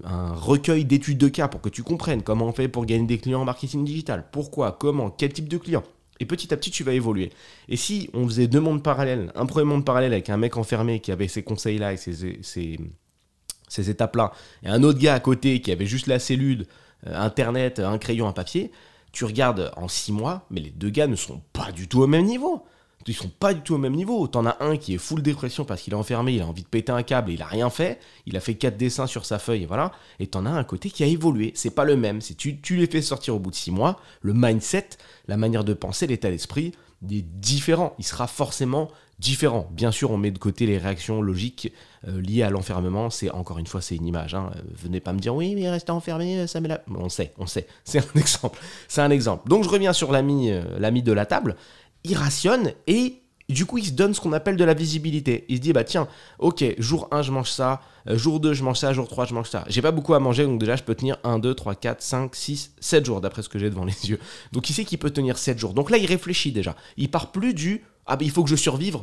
un 0.03 0.33
recueil 0.33 0.85
d'études 0.85 1.17
de 1.17 1.29
cas 1.29 1.47
pour 1.47 1.61
que 1.61 1.69
tu 1.69 1.83
comprennes 1.83 2.21
comment 2.21 2.47
on 2.47 2.51
fait 2.51 2.67
pour 2.67 2.85
gagner 2.85 3.07
des 3.07 3.17
clients 3.17 3.41
en 3.41 3.45
marketing 3.45 3.85
digital, 3.85 4.25
pourquoi, 4.31 4.73
comment, 4.73 5.09
quel 5.09 5.31
type 5.31 5.47
de 5.47 5.57
client. 5.57 5.83
Et 6.19 6.25
petit 6.25 6.53
à 6.53 6.57
petit, 6.57 6.69
tu 6.69 6.83
vas 6.83 6.93
évoluer. 6.93 7.31
Et 7.69 7.77
si 7.77 8.09
on 8.13 8.25
faisait 8.27 8.47
deux 8.47 8.59
mondes 8.59 8.83
parallèles, 8.83 9.31
un 9.35 9.45
premier 9.45 9.65
monde 9.65 9.85
parallèle 9.85 10.11
avec 10.11 10.29
un 10.29 10.35
mec 10.35 10.57
enfermé 10.57 10.99
qui 10.99 11.13
avait 11.13 11.29
ces 11.29 11.43
conseils-là 11.43 11.93
et 11.93 11.97
ces, 11.97 13.89
étapes-là, 13.89 14.33
et 14.63 14.67
un 14.67 14.83
autre 14.83 14.99
gars 14.99 15.13
à 15.13 15.19
côté 15.21 15.61
qui 15.61 15.71
avait 15.71 15.85
juste 15.85 16.07
la 16.07 16.19
cellule, 16.19 16.65
euh, 17.07 17.17
Internet, 17.17 17.79
un 17.79 17.97
crayon, 17.97 18.27
un 18.27 18.33
papier, 18.33 18.71
tu 19.13 19.23
regardes 19.23 19.71
en 19.77 19.87
six 19.87 20.11
mois, 20.11 20.45
mais 20.49 20.59
les 20.59 20.71
deux 20.71 20.89
gars 20.89 21.07
ne 21.07 21.15
sont 21.15 21.41
pas 21.53 21.71
du 21.71 21.87
tout 21.87 22.01
au 22.01 22.07
même 22.07 22.25
niveau 22.25 22.65
ils 23.07 23.15
sont 23.15 23.29
pas 23.29 23.53
du 23.53 23.61
tout 23.61 23.75
au 23.75 23.77
même 23.77 23.95
niveau. 23.95 24.27
T'en 24.27 24.45
as 24.45 24.57
un 24.59 24.77
qui 24.77 24.93
est 24.93 24.97
full 24.97 25.21
dépression 25.21 25.65
parce 25.65 25.81
qu'il 25.81 25.93
est 25.93 25.97
enfermé, 25.97 26.33
il 26.33 26.41
a 26.41 26.47
envie 26.47 26.63
de 26.63 26.67
péter 26.67 26.91
un 26.91 27.03
câble, 27.03 27.31
il 27.31 27.41
a 27.41 27.47
rien 27.47 27.69
fait, 27.69 27.99
il 28.25 28.37
a 28.37 28.39
fait 28.39 28.55
quatre 28.55 28.77
dessins 28.77 29.07
sur 29.07 29.25
sa 29.25 29.39
feuille, 29.39 29.63
et 29.63 29.65
voilà. 29.65 29.91
Et 30.19 30.27
t'en 30.27 30.45
as 30.45 30.51
un 30.51 30.63
côté 30.63 30.89
qui 30.89 31.03
a 31.03 31.07
évolué. 31.07 31.51
C'est 31.55 31.73
pas 31.73 31.85
le 31.85 31.95
même. 31.95 32.21
Si 32.21 32.35
tu, 32.35 32.59
tu 32.59 32.75
les 32.75 32.87
fais 32.87 33.01
sortir 33.01 33.35
au 33.35 33.39
bout 33.39 33.51
de 33.51 33.55
six 33.55 33.71
mois, 33.71 33.99
le 34.21 34.33
mindset, 34.33 34.89
la 35.27 35.37
manière 35.37 35.63
de 35.63 35.73
penser, 35.73 36.07
l'état 36.07 36.29
d'esprit, 36.29 36.73
est 37.09 37.21
différent. 37.21 37.95
Il 37.97 38.05
sera 38.05 38.27
forcément 38.27 38.89
différent. 39.19 39.67
Bien 39.71 39.91
sûr, 39.91 40.11
on 40.11 40.17
met 40.17 40.31
de 40.31 40.37
côté 40.37 40.65
les 40.65 40.77
réactions 40.77 41.21
logiques 41.21 41.73
euh, 42.07 42.21
liées 42.21 42.43
à 42.43 42.49
l'enfermement. 42.49 43.09
C'est 43.09 43.29
encore 43.31 43.59
une 43.59 43.67
fois, 43.67 43.81
c'est 43.81 43.95
une 43.95 44.07
image. 44.07 44.33
Hein. 44.33 44.51
Venez 44.73 44.99
pas 44.99 45.13
me 45.13 45.19
dire 45.19 45.35
oui, 45.35 45.55
mais 45.55 45.69
rester 45.69 45.91
enfermé, 45.91 46.47
ça 46.47 46.61
met 46.61 46.69
la. 46.69 46.81
On 46.93 47.09
sait, 47.09 47.33
on 47.37 47.45
sait. 47.45 47.67
C'est 47.83 47.99
un 47.99 48.19
exemple. 48.19 48.59
C'est 48.87 49.01
un 49.01 49.09
exemple. 49.09 49.49
Donc 49.49 49.63
je 49.63 49.69
reviens 49.69 49.93
sur 49.93 50.13
euh, 50.13 50.79
l'ami 50.79 51.03
de 51.03 51.11
la 51.11 51.25
table 51.25 51.55
il 52.03 52.15
rationne 52.15 52.73
et 52.87 53.21
du 53.49 53.65
coup, 53.65 53.79
il 53.79 53.85
se 53.85 53.91
donne 53.91 54.13
ce 54.13 54.21
qu'on 54.21 54.31
appelle 54.31 54.57
de 54.57 54.63
la 54.63 54.75
visibilité. 54.75 55.45
Il 55.49 55.57
se 55.57 55.61
dit, 55.61 55.73
bah 55.73 55.83
tiens, 55.83 56.07
ok, 56.37 56.63
jour 56.77 57.07
1, 57.11 57.23
je 57.23 57.31
mange 57.31 57.49
ça, 57.49 57.81
euh, 58.07 58.15
jour 58.15 58.39
2, 58.39 58.53
je 58.53 58.63
mange 58.63 58.77
ça, 58.77 58.93
jour 58.93 59.07
3, 59.07 59.25
je 59.25 59.33
mange 59.33 59.49
ça. 59.49 59.65
J'ai 59.67 59.81
pas 59.81 59.91
beaucoup 59.91 60.13
à 60.13 60.19
manger, 60.19 60.45
donc 60.45 60.59
déjà, 60.59 60.75
je 60.75 60.83
peux 60.83 60.93
tenir 60.93 61.17
1, 61.23 61.39
2, 61.39 61.55
3, 61.55 61.73
4, 61.73 62.01
5, 62.01 62.35
6, 62.35 62.73
7 62.79 63.05
jours, 63.05 63.21
d'après 63.21 63.41
ce 63.41 63.49
que 63.49 63.57
j'ai 63.57 63.71
devant 63.71 63.85
les 63.85 64.09
yeux. 64.09 64.19
Donc 64.51 64.69
il 64.69 64.73
sait 64.73 64.85
qu'il 64.85 64.99
peut 64.99 65.09
tenir 65.09 65.39
7 65.39 65.57
jours. 65.57 65.73
Donc 65.73 65.89
là, 65.89 65.97
il 65.97 66.05
réfléchit 66.05 66.51
déjà. 66.51 66.75
Il 66.95 67.09
part 67.09 67.31
plus 67.31 67.55
du, 67.55 67.83
ah 68.05 68.17
bah 68.17 68.23
il 68.23 68.29
faut 68.29 68.43
que 68.43 68.49
je 68.51 68.55
survive, 68.55 68.97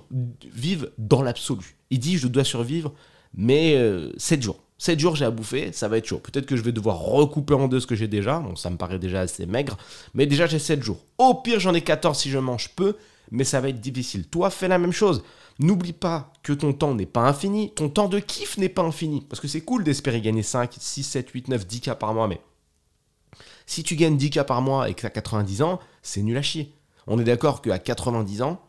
vive 0.52 0.92
dans 0.96 1.22
l'absolu. 1.22 1.76
Il 1.90 1.98
dit, 1.98 2.16
je 2.16 2.28
dois 2.28 2.44
survivre, 2.44 2.92
mais 3.34 3.72
7 4.16 4.38
euh, 4.38 4.42
jours. 4.42 4.60
7 4.78 5.00
jours 5.00 5.16
j'ai 5.16 5.24
à 5.24 5.30
bouffer, 5.30 5.72
ça 5.72 5.88
va 5.88 5.98
être 5.98 6.06
chaud. 6.06 6.18
Peut-être 6.18 6.46
que 6.46 6.56
je 6.56 6.62
vais 6.62 6.72
devoir 6.72 6.98
recouper 6.98 7.54
en 7.54 7.68
deux 7.68 7.80
ce 7.80 7.86
que 7.86 7.94
j'ai 7.94 8.08
déjà. 8.08 8.40
Bon, 8.40 8.56
ça 8.56 8.70
me 8.70 8.76
paraît 8.76 8.98
déjà 8.98 9.20
assez 9.20 9.46
maigre. 9.46 9.78
Mais 10.14 10.26
déjà, 10.26 10.46
j'ai 10.46 10.58
7 10.58 10.82
jours. 10.82 10.98
Au 11.18 11.34
pire, 11.34 11.60
j'en 11.60 11.74
ai 11.74 11.80
14 11.80 12.18
si 12.18 12.30
je 12.30 12.38
mange 12.38 12.70
peu 12.76 12.96
mais 13.30 13.44
ça 13.44 13.60
va 13.60 13.68
être 13.68 13.80
difficile. 13.80 14.26
Toi, 14.28 14.50
fais 14.50 14.68
la 14.68 14.78
même 14.78 14.92
chose. 14.92 15.22
N'oublie 15.58 15.92
pas 15.92 16.32
que 16.42 16.52
ton 16.52 16.72
temps 16.72 16.94
n'est 16.94 17.06
pas 17.06 17.22
infini, 17.22 17.72
ton 17.74 17.88
temps 17.88 18.08
de 18.08 18.18
kiff 18.18 18.58
n'est 18.58 18.68
pas 18.68 18.82
infini. 18.82 19.22
Parce 19.22 19.40
que 19.40 19.48
c'est 19.48 19.62
cool 19.62 19.84
d'espérer 19.84 20.20
gagner 20.20 20.42
5, 20.42 20.74
6, 20.78 21.02
7, 21.02 21.30
8, 21.30 21.48
9, 21.48 21.66
10 21.66 21.80
cas 21.80 21.94
par 21.94 22.12
mois, 22.14 22.28
mais 22.28 22.40
si 23.64 23.82
tu 23.82 23.96
gagnes 23.96 24.16
10 24.16 24.30
cas 24.30 24.44
par 24.44 24.62
mois 24.62 24.88
et 24.88 24.94
que 24.94 25.00
tu 25.00 25.06
as 25.06 25.10
90 25.10 25.62
ans, 25.62 25.80
c'est 26.02 26.22
nul 26.22 26.36
à 26.36 26.42
chier. 26.42 26.72
On 27.06 27.18
est 27.18 27.24
d'accord 27.24 27.62
qu'à 27.62 27.78
90 27.78 28.42
ans, 28.42 28.60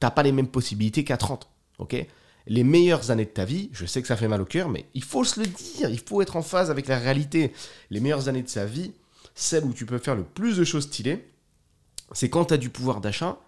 t'as 0.00 0.10
pas 0.10 0.22
les 0.22 0.32
mêmes 0.32 0.48
possibilités 0.48 1.04
qu'à 1.04 1.16
30. 1.16 1.48
ok? 1.78 2.06
Les 2.46 2.64
meilleures 2.64 3.10
années 3.10 3.24
de 3.24 3.30
ta 3.30 3.44
vie, 3.44 3.70
je 3.72 3.86
sais 3.86 4.02
que 4.02 4.08
ça 4.08 4.16
fait 4.16 4.28
mal 4.28 4.40
au 4.40 4.44
cœur, 4.44 4.68
mais 4.68 4.86
il 4.94 5.02
faut 5.02 5.24
se 5.24 5.40
le 5.40 5.46
dire, 5.46 5.90
il 5.90 6.00
faut 6.00 6.22
être 6.22 6.36
en 6.36 6.42
phase 6.42 6.70
avec 6.70 6.86
la 6.86 6.98
réalité. 6.98 7.52
Les 7.90 8.00
meilleures 8.00 8.28
années 8.28 8.42
de 8.42 8.48
sa 8.48 8.66
vie, 8.66 8.92
celles 9.34 9.64
où 9.64 9.72
tu 9.72 9.86
peux 9.86 9.98
faire 9.98 10.14
le 10.14 10.24
plus 10.24 10.56
de 10.56 10.64
choses 10.64 10.84
stylées, 10.84 11.26
c'est 12.12 12.30
quand 12.30 12.46
tu 12.46 12.54
as 12.54 12.58
du 12.58 12.70
pouvoir 12.70 13.00
d'achat 13.00 13.38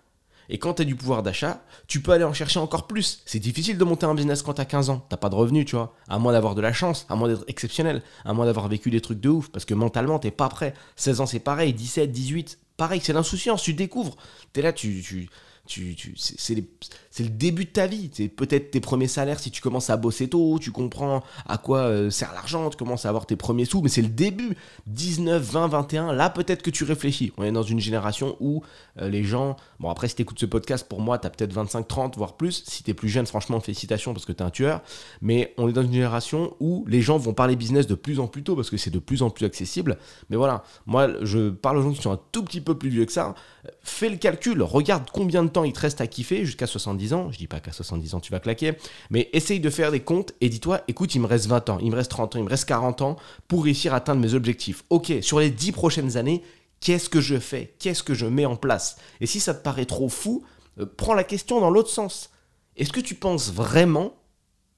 et 0.49 0.59
quand 0.59 0.75
tu 0.75 0.83
as 0.83 0.85
du 0.85 0.97
pouvoir 0.97 1.23
d'achat, 1.23 1.63
tu 1.87 2.01
peux 2.01 2.13
aller 2.13 2.25
en 2.25 2.33
chercher 2.33 2.59
encore 2.59 2.87
plus. 2.87 3.23
C'est 3.27 3.39
difficile 3.39 3.77
de 3.77 3.85
monter 3.85 4.07
un 4.07 4.15
business 4.15 4.43
quand 4.43 4.55
tu 4.55 4.61
as 4.61 4.65
15 4.65 4.91
ans. 4.91 5.05
T'as 5.09 5.19
pas 5.19 5.29
de 5.29 5.35
revenus, 5.35 5.67
tu 5.67 5.77
vois. 5.77 5.95
À 6.09 6.19
moins 6.19 6.33
d'avoir 6.33 6.55
de 6.55 6.63
la 6.63 6.73
chance, 6.73 7.07
à 7.11 7.17
moins 7.17 7.29
d'être 7.29 7.45
exceptionnel, 7.49 8.03
à 8.25 8.33
moins 8.33 8.47
d'avoir 8.47 8.69
vécu 8.69 8.91
des 8.91 9.03
trucs 9.03 9.21
de 9.21 9.29
ouf. 9.29 9.51
Parce 9.51 9.67
que 9.67 9.75
mentalement, 9.75 10.19
t'es 10.19 10.31
pas 10.31 10.49
prêt. 10.49 10.73
16 10.97 11.21
ans, 11.21 11.27
c'est 11.27 11.39
pareil. 11.39 11.75
17, 11.75 12.11
18, 12.11 12.59
pareil. 12.79 13.01
C'est 13.03 13.13
l'insouciance. 13.13 13.63
Tu 13.63 13.75
découvres. 13.75 14.17
T'es 14.55 14.63
là, 14.63 14.73
tu, 14.73 15.03
tu, 15.03 15.29
c'est 15.69 16.55
le 16.55 17.29
début 17.29 17.65
de 17.65 17.71
ta 17.71 17.87
vie. 17.87 18.11
C'est 18.13 18.29
peut-être 18.29 18.71
tes 18.71 18.81
premiers 18.81 19.09
salaires 19.09 19.41
si 19.41 19.51
tu 19.51 19.61
commences 19.61 19.91
à 19.91 19.97
bosser 19.97 20.29
tôt, 20.29 20.59
tu 20.61 20.71
comprends 20.71 21.23
à 21.47 21.59
quoi 21.59 21.81
euh, 21.81 22.11
sert 22.11 22.33
l'argent, 22.33 22.71
tu 22.71 22.77
commences 22.77 23.07
à 23.07 23.09
avoir 23.09 23.27
tes 23.27 23.37
premiers 23.37 23.65
sous, 23.65 23.83
mais 23.83 23.89
c'est 23.89 24.03
le 24.03 24.09
début. 24.09 24.57
19, 24.87 25.43
20, 25.43 25.69
21, 25.69 26.13
là 26.13 26.31
peut-être 26.31 26.63
que 26.63 26.71
tu 26.71 26.85
réfléchis. 26.85 27.33
On 27.37 27.45
est 27.45 27.53
dans 27.53 27.63
une 27.63 27.81
génération 27.81 28.37
où 28.41 28.63
euh, 29.01 29.09
les 29.09 29.25
gens. 29.25 29.57
Bon, 29.81 29.91
après, 29.91 30.09
si 30.09 30.17
tu 30.17 30.23
écoutes 30.23 30.39
ce 30.39 30.47
podcast, 30.47 30.87
pour 30.89 31.01
moi, 31.01 31.19
tu 31.19 31.27
as 31.27 31.31
peut-être 31.31 31.53
25, 31.53 31.87
30, 31.87 32.17
voire 32.17 32.37
plus. 32.37 32.63
Si 32.67 32.83
tu 32.83 32.91
es 32.91 32.95
plus 32.95 33.09
jeune, 33.09 33.27
franchement, 33.27 33.61
félicitations 33.61 34.13
parce 34.13 34.25
que 34.25 34.33
tu 34.33 34.43
es 34.43 34.47
un 34.47 34.51
tueur. 34.51 34.83
Mais 35.21 35.55
on 35.59 35.69
est 35.69 35.73
dans 35.73 35.83
une 35.83 35.93
génération 35.93 36.55
où 36.61 36.85
les 36.89 37.01
gens 37.01 37.19
vont 37.19 37.35
parler 37.35 37.57
business 37.57 37.87
de 37.87 37.95
plus 37.95 38.21
en 38.21 38.27
plus 38.27 38.43
tôt 38.43 38.57
parce 38.57 38.71
que 38.71 38.77
c'est 38.77 38.91
de 38.91 38.99
plus 38.99 39.23
en 39.23 39.31
plus 39.31 39.45
accessible. 39.45 39.99
Mais 40.31 40.37
voilà, 40.37 40.63
moi, 40.87 41.09
je 41.23 41.51
parle 41.51 41.79
aux 41.79 41.83
gens 41.83 41.93
qui 41.93 42.03
sont 42.03 42.13
un 42.13 42.21
tout 42.33 42.45
petit 42.45 42.61
peu 42.61 42.77
plus 42.77 42.91
vieux 42.91 43.05
que 43.05 43.13
ça. 43.13 43.35
Fais 43.83 44.09
le 44.09 44.17
calcul, 44.17 44.63
regarde 44.63 45.05
combien 45.13 45.43
de 45.43 45.49
temps 45.49 45.58
il 45.65 45.73
te 45.73 45.81
reste 45.81 46.01
à 46.01 46.07
kiffer 46.07 46.45
jusqu'à 46.45 46.67
70 46.67 47.13
ans. 47.15 47.31
Je 47.31 47.39
dis 47.39 47.47
pas 47.47 47.61
qu'à 47.61 47.73
70 47.73 48.15
ans 48.15 48.21
tu 48.21 48.33
vas 48.33 48.41
claquer, 48.41 48.75
mais 49.11 49.29
essaye 49.33 49.61
de 49.61 49.71
faire 49.71 49.91
des 49.91 50.01
comptes 50.01 50.33
et 50.41 50.49
dis-toi, 50.49 50.83
écoute, 50.89 51.15
il 51.15 51.21
me 51.21 51.27
reste 51.27 51.47
20 51.47 51.71
ans, 51.71 51.79
il 51.81 51.91
me 51.91 51.97
reste 51.97 52.11
30 52.11 52.37
ans, 52.37 52.39
il 52.39 52.45
me 52.45 52.51
reste 52.51 52.67
40 52.67 53.03
ans 53.03 53.17
pour 53.47 53.65
réussir 53.65 53.93
à 53.93 53.97
atteindre 53.97 54.21
mes 54.21 54.35
objectifs. 54.35 54.85
Ok, 54.91 55.13
sur 55.23 55.41
les 55.41 55.51
10 55.51 55.73
prochaines 55.73 56.17
années, 56.17 56.43
qu'est-ce 56.81 57.09
que 57.09 57.21
je 57.21 57.39
fais? 57.39 57.75
Qu'est-ce 57.79 58.03
que 58.03 58.15
je 58.15 58.27
mets 58.27 58.47
en 58.47 58.57
place? 58.57 58.97
Et 59.21 59.27
si 59.27 59.41
ça 59.41 59.55
te 59.55 59.63
paraît 59.63 59.87
trop 59.87 60.09
fou, 60.09 60.45
euh, 60.79 60.87
prends 60.97 61.15
la 61.15 61.25
question 61.25 61.61
dans 61.61 61.71
l'autre 61.71 61.91
sens. 61.91 62.31
Est-ce 62.77 62.93
que 62.93 63.01
tu 63.01 63.15
penses 63.15 63.53
vraiment, 63.53 64.15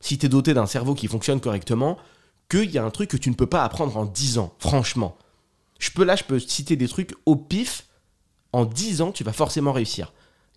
si 0.01 0.19
tu 0.19 0.27
es 0.27 0.29
doté 0.29 0.55
d'un 0.55 0.67
cerveau 0.67 0.95
qui 0.95 1.07
fonctionne 1.07 1.41
correctement, 1.41 1.99
qu'il 2.49 2.71
y 2.71 2.79
a 2.79 2.85
un 2.85 2.91
truc 2.91 3.11
que 3.11 3.17
tu 3.17 3.31
ne 3.31 3.35
peux 3.35 3.47
pas 3.47 3.65
apprendre 3.65 3.97
en 3.97 4.07
10 4.07 4.39
ans? 4.39 4.55
Franchement. 4.59 5.17
Je 5.79 5.91
peux 5.91 6.05
là, 6.05 6.17
je 6.17 6.25
peux 6.25 6.39
citer 6.39 6.77
des 6.77 6.89
trucs 6.89 7.15
au 7.27 7.37
pif. 7.37 7.87
En 8.53 8.65
10 8.65 9.01
ans, 9.01 9.13
tu 9.13 9.25
vas 9.25 9.33
forcément 9.33 9.73
réussir. 9.73 10.13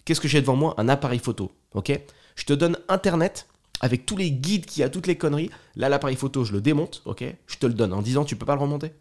Qu'est-ce 0.05 0.21
que 0.21 0.27
j'ai 0.27 0.41
devant 0.41 0.55
moi? 0.55 0.73
Un 0.77 0.89
appareil 0.89 1.19
photo. 1.19 1.51
Ok? 1.73 1.97
Je 2.35 2.45
te 2.45 2.53
donne 2.53 2.77
Internet 2.89 3.47
avec 3.81 4.05
tous 4.05 4.17
les 4.17 4.31
guides 4.31 4.65
qui 4.65 4.83
a, 4.83 4.89
toutes 4.89 5.07
les 5.07 5.17
conneries. 5.17 5.49
Là, 5.75 5.89
l'appareil 5.89 6.15
photo, 6.15 6.43
je 6.43 6.53
le 6.53 6.61
démonte. 6.61 7.01
Ok? 7.05 7.23
Je 7.47 7.57
te 7.57 7.65
le 7.65 7.73
donne. 7.73 7.93
En 7.93 8.01
10 8.01 8.17
ans, 8.17 8.25
tu 8.25 8.35
peux 8.35 8.45
pas 8.45 8.55
le 8.55 8.61
remonter. 8.61 8.91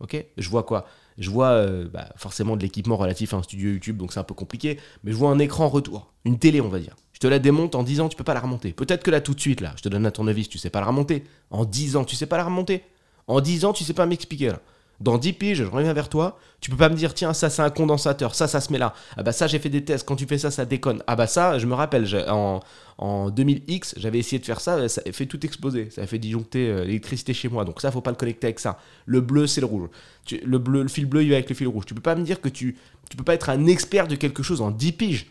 Ok? 0.00 0.24
Je 0.36 0.48
vois 0.48 0.62
quoi? 0.62 0.86
Je 1.18 1.28
vois 1.28 1.48
euh, 1.48 1.88
bah, 1.88 2.08
forcément 2.16 2.56
de 2.56 2.62
l'équipement 2.62 2.96
relatif 2.96 3.34
à 3.34 3.36
un 3.36 3.42
studio 3.42 3.70
YouTube, 3.70 3.98
donc 3.98 4.12
c'est 4.12 4.20
un 4.20 4.24
peu 4.24 4.34
compliqué. 4.34 4.78
Mais 5.04 5.12
je 5.12 5.16
vois 5.16 5.30
un 5.30 5.38
écran 5.38 5.68
retour. 5.68 6.12
Une 6.24 6.38
télé, 6.38 6.60
on 6.60 6.68
va 6.68 6.78
dire. 6.78 6.96
Je 7.12 7.18
te 7.20 7.26
la 7.26 7.38
démonte 7.38 7.74
en 7.74 7.82
10 7.82 8.00
ans, 8.00 8.08
tu 8.08 8.16
peux 8.16 8.24
pas 8.24 8.32
la 8.32 8.40
remonter. 8.40 8.72
Peut-être 8.72 9.02
que 9.02 9.10
là, 9.10 9.20
tout 9.20 9.34
de 9.34 9.40
suite, 9.40 9.60
là, 9.60 9.74
je 9.76 9.82
te 9.82 9.88
donne 9.90 10.06
un 10.06 10.10
tournevis, 10.10 10.48
tu 10.48 10.56
sais 10.56 10.70
pas 10.70 10.80
la 10.80 10.86
remonter. 10.86 11.24
En 11.50 11.66
10 11.66 11.96
ans, 11.96 12.04
tu 12.04 12.16
sais 12.16 12.24
pas 12.24 12.38
la 12.38 12.44
remonter. 12.44 12.82
En 13.26 13.40
10 13.42 13.66
ans, 13.66 13.72
tu 13.74 13.84
sais 13.84 13.92
pas 13.92 14.06
m'expliquer. 14.06 14.52
Dans 15.00 15.16
10 15.16 15.32
piges, 15.32 15.58
je 15.58 15.64
reviens 15.64 15.94
vers 15.94 16.10
toi, 16.10 16.38
tu 16.60 16.70
peux 16.70 16.76
pas 16.76 16.90
me 16.90 16.94
dire, 16.94 17.14
tiens, 17.14 17.32
ça 17.32 17.48
c'est 17.48 17.62
un 17.62 17.70
condensateur, 17.70 18.34
ça 18.34 18.46
ça 18.46 18.60
se 18.60 18.70
met 18.70 18.78
là. 18.78 18.92
Ah 19.16 19.22
bah 19.22 19.32
ça 19.32 19.46
j'ai 19.46 19.58
fait 19.58 19.70
des 19.70 19.82
tests, 19.82 20.06
quand 20.06 20.16
tu 20.16 20.26
fais 20.26 20.36
ça, 20.36 20.50
ça 20.50 20.66
déconne. 20.66 21.02
Ah 21.06 21.16
bah 21.16 21.26
ça, 21.26 21.58
je 21.58 21.66
me 21.66 21.72
rappelle, 21.72 22.06
en, 22.28 22.60
en 22.98 23.30
2000X, 23.30 23.94
j'avais 23.96 24.18
essayé 24.18 24.38
de 24.38 24.44
faire 24.44 24.60
ça, 24.60 24.86
ça 24.88 25.00
fait 25.10 25.24
tout 25.24 25.44
exploser, 25.46 25.88
ça 25.90 26.06
fait 26.06 26.18
disjoncter 26.18 26.68
euh, 26.68 26.84
l'électricité 26.84 27.32
chez 27.32 27.48
moi. 27.48 27.64
Donc 27.64 27.80
ça, 27.80 27.90
faut 27.90 28.02
pas 28.02 28.10
le 28.10 28.16
connecter 28.16 28.48
avec 28.48 28.60
ça. 28.60 28.78
Le 29.06 29.22
bleu, 29.22 29.46
c'est 29.46 29.62
le 29.62 29.66
rouge. 29.66 29.88
le, 30.30 30.58
bleu, 30.58 30.82
le 30.82 30.88
fil 30.88 31.06
bleu, 31.06 31.22
il 31.22 31.30
va 31.30 31.36
avec 31.36 31.48
le 31.48 31.54
fil 31.54 31.66
rouge. 31.66 31.86
Tu 31.86 31.94
peux 31.94 32.02
pas 32.02 32.14
me 32.14 32.22
dire 32.22 32.42
que 32.42 32.50
tu, 32.50 32.76
tu 33.08 33.16
peux 33.16 33.24
pas 33.24 33.34
être 33.34 33.48
un 33.48 33.66
expert 33.66 34.06
de 34.06 34.16
quelque 34.16 34.42
chose 34.42 34.60
en 34.60 34.70
10 34.70 34.92
piges. 34.92 35.30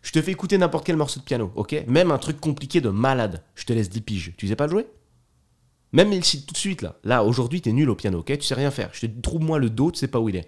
Je 0.00 0.12
te 0.12 0.22
fais 0.22 0.30
écouter 0.30 0.56
n'importe 0.56 0.86
quel 0.86 0.96
morceau 0.96 1.20
de 1.20 1.24
piano, 1.24 1.52
ok? 1.54 1.84
Même 1.86 2.12
un 2.12 2.18
truc 2.18 2.40
compliqué 2.40 2.80
de 2.80 2.88
malade. 2.88 3.42
Je 3.56 3.66
te 3.66 3.74
laisse 3.74 3.90
10 3.90 4.00
piges. 4.00 4.32
Tu 4.38 4.48
sais 4.48 4.56
pas 4.56 4.64
le 4.66 4.70
jouer? 4.70 4.86
Même 5.96 6.22
si 6.22 6.44
tout 6.44 6.52
de 6.52 6.58
suite, 6.58 6.82
là. 6.82 6.96
Là, 7.04 7.24
aujourd'hui, 7.24 7.62
t'es 7.62 7.72
nul 7.72 7.88
au 7.88 7.94
piano, 7.94 8.18
ok? 8.18 8.36
Tu 8.36 8.44
sais 8.44 8.54
rien 8.54 8.70
faire. 8.70 8.90
Je 8.92 9.06
te 9.06 9.20
trouve-moi 9.20 9.58
le 9.58 9.70
dos, 9.70 9.90
tu 9.90 9.98
sais 9.98 10.08
pas 10.08 10.20
où 10.20 10.28
il 10.28 10.36
est. 10.36 10.46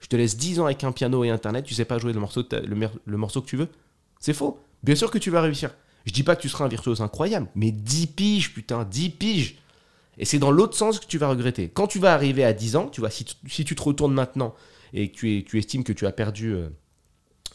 Je 0.00 0.06
te 0.06 0.16
laisse 0.16 0.38
10 0.38 0.60
ans 0.60 0.64
avec 0.64 0.84
un 0.84 0.92
piano 0.92 1.22
et 1.22 1.28
internet, 1.28 1.66
tu 1.66 1.74
sais 1.74 1.84
pas 1.84 1.98
jouer 1.98 2.14
le 2.14 2.20
morceau, 2.20 2.42
le, 2.50 3.16
morceau 3.18 3.42
que 3.42 3.46
tu 3.46 3.58
veux 3.58 3.68
C'est 4.20 4.32
faux. 4.32 4.58
Bien 4.82 4.94
sûr 4.94 5.10
que 5.10 5.18
tu 5.18 5.30
vas 5.30 5.42
réussir. 5.42 5.74
Je 6.06 6.12
dis 6.12 6.22
pas 6.22 6.34
que 6.34 6.40
tu 6.40 6.48
seras 6.48 6.64
un 6.64 6.68
virtuose 6.68 7.02
incroyable, 7.02 7.46
mais 7.54 7.72
10 7.72 8.06
piges, 8.06 8.54
putain, 8.54 8.84
10 8.84 9.10
piges. 9.10 9.56
Et 10.16 10.24
c'est 10.24 10.38
dans 10.38 10.50
l'autre 10.50 10.74
sens 10.74 10.98
que 10.98 11.06
tu 11.06 11.18
vas 11.18 11.28
regretter. 11.28 11.68
Quand 11.68 11.88
tu 11.88 11.98
vas 11.98 12.14
arriver 12.14 12.44
à 12.44 12.54
10 12.54 12.76
ans, 12.76 12.88
tu 12.88 13.00
vois, 13.00 13.10
si, 13.10 13.26
tu 13.26 13.74
te 13.74 13.82
retournes 13.82 14.14
maintenant 14.14 14.54
et 14.94 15.10
que 15.10 15.16
tu, 15.40 15.58
estimes 15.58 15.84
que 15.84 15.92
tu 15.92 16.06
as 16.06 16.12
perdu, 16.12 16.54
euh, 16.54 16.70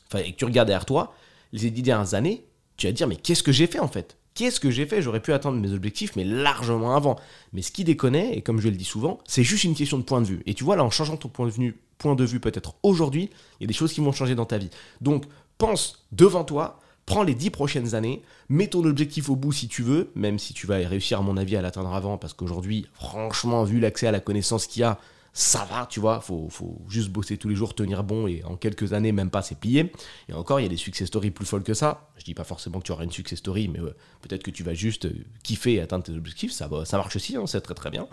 enfin, 0.08 0.24
et 0.24 0.34
que 0.34 0.38
tu 0.38 0.46
regardes 0.46 0.68
derrière 0.68 0.86
toi, 0.86 1.16
les 1.54 1.72
10 1.72 1.82
dernières 1.82 2.14
années, 2.14 2.46
tu 2.78 2.86
vas 2.86 2.92
te 2.92 2.98
dire, 2.98 3.08
mais 3.08 3.16
qu'est-ce 3.16 3.42
que 3.42 3.52
j'ai 3.52 3.66
fait 3.66 3.80
en 3.80 3.88
fait? 3.88 4.18
Qu'est-ce 4.34 4.60
que 4.60 4.72
j'ai 4.72 4.86
fait? 4.86 5.02
J'aurais 5.02 5.20
pu 5.20 5.34
atteindre 5.34 5.60
mes 5.60 5.74
objectifs, 5.74 6.16
mais 6.16 6.24
largement 6.24 6.96
avant. 6.96 7.18
Mais 7.52 7.62
ce 7.62 7.72
qui 7.72 7.84
déconne, 7.84 8.16
et 8.16 8.42
comme 8.42 8.62
je 8.62 8.70
le 8.70 8.76
dis 8.76 8.86
souvent, 8.86 9.20
c'est 9.26 9.44
juste 9.44 9.66
une 9.66 9.76
question 9.76 9.98
de 9.98 10.04
point 10.04 10.22
de 10.22 10.26
vue. 10.26 10.42
Et 10.46 10.54
tu 10.54 10.64
vois, 10.64 10.76
là, 10.76 10.84
en 10.84 10.90
changeant 10.90 11.18
ton 11.18 11.28
point 11.28 11.46
de 11.46 11.52
vue, 11.52 11.78
point 11.98 12.16
de 12.16 12.24
vue 12.24 12.40
peut-être 12.40 12.76
aujourd'hui, 12.82 13.30
il 13.60 13.64
y 13.64 13.66
a 13.66 13.68
des 13.68 13.74
choses 13.74 13.94
qui 13.94 14.00
vont 14.00 14.12
changer 14.12 14.36
dans 14.36 14.46
ta 14.46 14.58
vie. 14.58 14.70
Donc, 15.02 15.26
pense 15.58 16.06
devant 16.12 16.46
toi, 16.46 16.80
prends 17.06 17.24
les 17.24 17.36
10 17.36 17.50
prochaines 17.50 17.94
années, 17.94 18.22
mets 18.48 18.68
ton 18.68 18.86
objectif 18.86 19.30
au 19.30 19.36
bout 19.36 19.52
si 19.52 19.68
tu 19.68 19.84
veux, 19.84 20.12
même 20.16 20.40
si 20.40 20.54
tu 20.54 20.66
vas 20.66 20.76
réussir, 20.76 21.20
à 21.20 21.22
mon 21.22 21.36
avis, 21.36 21.58
à 21.58 21.62
l'atteindre 21.62 21.94
avant, 21.94 22.18
parce 22.18 22.34
qu'aujourd'hui, 22.34 22.88
franchement, 22.94 23.64
vu 23.66 23.80
l'accès 23.80 24.08
à 24.08 24.12
la 24.12 24.22
connaissance 24.22 24.66
qu'il 24.66 24.82
y 24.82 24.84
a, 24.84 24.98
ça 25.34 25.66
va, 25.66 25.86
tu 25.86 26.00
vois, 26.00 26.20
faut, 26.20 26.50
faut 26.50 26.82
juste 26.90 27.10
bosser 27.10 27.38
tous 27.38 27.48
les 27.48 27.56
jours, 27.56 27.74
tenir 27.74 28.04
bon, 28.04 28.28
et 28.28 28.44
en 28.44 28.58
quelques 28.58 28.94
années, 28.94 29.12
même 29.12 29.30
pas, 29.30 29.42
c'est 29.42 29.58
plié. 29.58 29.92
Et 30.28 30.34
encore, 30.34 30.60
il 30.60 30.64
y 30.64 30.66
a 30.66 30.70
des 30.70 30.78
success 30.78 31.08
stories 31.08 31.32
plus 31.32 31.46
folles 31.46 31.64
que 31.64 31.74
ça. 31.74 32.10
Je 32.18 32.26
dis 32.26 32.34
pas 32.34 32.44
forcément 32.44 32.80
que 32.80 32.86
tu 32.86 32.92
auras 32.92 33.06
une 33.06 33.12
success 33.12 33.40
story, 33.40 33.68
mais 33.70 33.80
peut-être 34.22 34.44
que 34.44 34.52
tu 34.52 34.64
vas 34.64 34.74
juste 34.74 35.06
euh, 35.06 35.26
kiffer 35.44 35.76
et 35.76 35.82
atteindre 35.82 36.04
tes 36.04 36.12
objectifs, 36.12 36.52
ça, 36.52 36.70
ça 36.86 36.98
marche 36.98 37.16
aussi, 37.16 37.38
hein, 37.38 37.48
c'est 37.48 37.62
très 37.62 37.76
très 37.76 37.90
bien. 37.90 38.08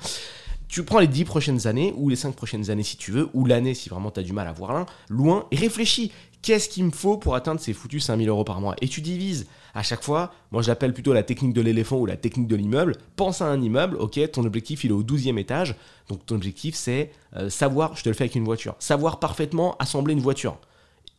Tu 0.69 0.85
prends 0.85 0.99
les 0.99 1.07
10 1.07 1.25
prochaines 1.25 1.67
années, 1.67 1.95
ou 1.97 2.09
les 2.09 2.17
5 2.17 2.35
prochaines 2.35 2.71
années 2.71 2.83
si 2.83 2.97
tu 2.97 3.11
veux, 3.11 3.29
ou 3.33 3.47
l'année 3.47 3.75
si 3.75 3.89
vraiment 3.89 4.11
tu 4.11 4.21
as 4.21 4.23
du 4.23 4.33
mal 4.33 4.47
à 4.47 4.53
voir 4.53 4.73
l'un, 4.73 4.87
loin, 5.09 5.47
et 5.51 5.57
réfléchis 5.57 6.13
qu'est-ce 6.43 6.69
qu'il 6.69 6.85
me 6.85 6.91
faut 6.91 7.17
pour 7.17 7.35
atteindre 7.35 7.61
ces 7.61 7.73
foutus 7.73 8.05
5000 8.05 8.29
euros 8.29 8.45
par 8.45 8.61
mois? 8.61 8.77
Et 8.81 8.89
tu 8.89 9.01
divises 9.01 9.47
à 9.75 9.83
chaque 9.83 10.03
fois, 10.03 10.33
moi 10.51 10.63
je 10.63 10.69
l'appelle 10.69 10.93
plutôt 10.93 11.13
la 11.13 11.23
technique 11.23 11.53
de 11.53 11.61
l'éléphant 11.61 11.97
ou 11.97 12.07
la 12.07 12.17
technique 12.17 12.49
de 12.49 12.57
l'immeuble. 12.57 12.97
Pense 13.17 13.43
à 13.43 13.47
un 13.47 13.61
immeuble, 13.61 13.97
ok, 13.97 14.19
ton 14.31 14.45
objectif 14.45 14.85
il 14.85 14.91
est 14.91 14.95
au 14.95 15.03
12e 15.03 15.39
étage, 15.39 15.75
donc 16.09 16.25
ton 16.27 16.37
objectif 16.37 16.75
c'est 16.75 17.13
euh, 17.37 17.51
savoir, 17.51 17.97
je 17.97 18.03
te 18.03 18.09
le 18.09 18.15
fais 18.15 18.25
avec 18.25 18.35
une 18.35 18.45
voiture, 18.45 18.75
savoir 18.79 19.21
parfaitement 19.21 19.77
assembler 19.79 20.15
une 20.15 20.21
voiture. 20.21 20.59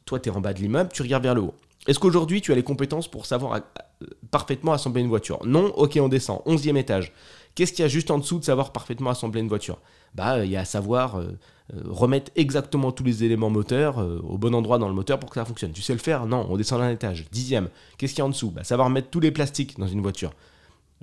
Toi 0.05 0.19
tu 0.19 0.29
es 0.29 0.31
en 0.31 0.41
bas 0.41 0.53
de 0.53 0.59
l'immeuble, 0.59 0.89
tu 0.93 1.01
regardes 1.01 1.23
vers 1.23 1.35
le 1.35 1.41
haut. 1.41 1.55
Est-ce 1.87 1.99
qu'aujourd'hui 1.99 2.41
tu 2.41 2.51
as 2.51 2.55
les 2.55 2.63
compétences 2.63 3.07
pour 3.07 3.25
savoir 3.25 3.55
euh, 3.55 4.05
parfaitement 4.31 4.73
assembler 4.73 5.01
une 5.01 5.07
voiture? 5.07 5.39
Non, 5.45 5.67
ok 5.75 5.97
on 6.01 6.09
descend, 6.09 6.41
11e 6.45 6.77
étage. 6.77 7.13
Qu'est-ce 7.55 7.73
qu'il 7.73 7.83
y 7.83 7.85
a 7.85 7.89
juste 7.89 8.11
en 8.11 8.19
dessous 8.19 8.39
de 8.39 8.45
savoir 8.45 8.71
parfaitement 8.71 9.09
assembler 9.09 9.41
une 9.41 9.47
voiture? 9.47 9.79
Bah 10.15 10.43
il 10.45 10.51
y 10.51 10.57
a 10.57 10.61
à 10.61 10.65
savoir... 10.65 11.19
Euh, 11.19 11.37
euh, 11.75 11.81
remettre 11.85 12.31
exactement 12.35 12.91
tous 12.91 13.03
les 13.03 13.23
éléments 13.23 13.51
moteurs 13.51 13.99
euh, 13.99 14.19
au 14.27 14.39
bon 14.39 14.55
endroit 14.55 14.79
dans 14.79 14.87
le 14.87 14.95
moteur 14.95 15.19
pour 15.19 15.29
que 15.29 15.35
ça 15.35 15.45
fonctionne. 15.45 15.71
Tu 15.71 15.83
sais 15.83 15.93
le 15.93 15.99
faire? 15.99 16.25
Non, 16.25 16.47
on 16.49 16.57
descend 16.57 16.79
d'un 16.79 16.89
étage. 16.89 17.27
Dixième, 17.31 17.69
qu'est-ce 17.97 18.13
qu'il 18.13 18.19
y 18.19 18.23
a 18.23 18.25
en 18.25 18.29
dessous? 18.29 18.49
Bah, 18.49 18.63
Savoir 18.63 18.89
mettre 18.89 19.09
tous 19.09 19.19
les 19.19 19.31
plastiques 19.31 19.77
dans 19.77 19.87
une 19.87 20.01
voiture. 20.01 20.31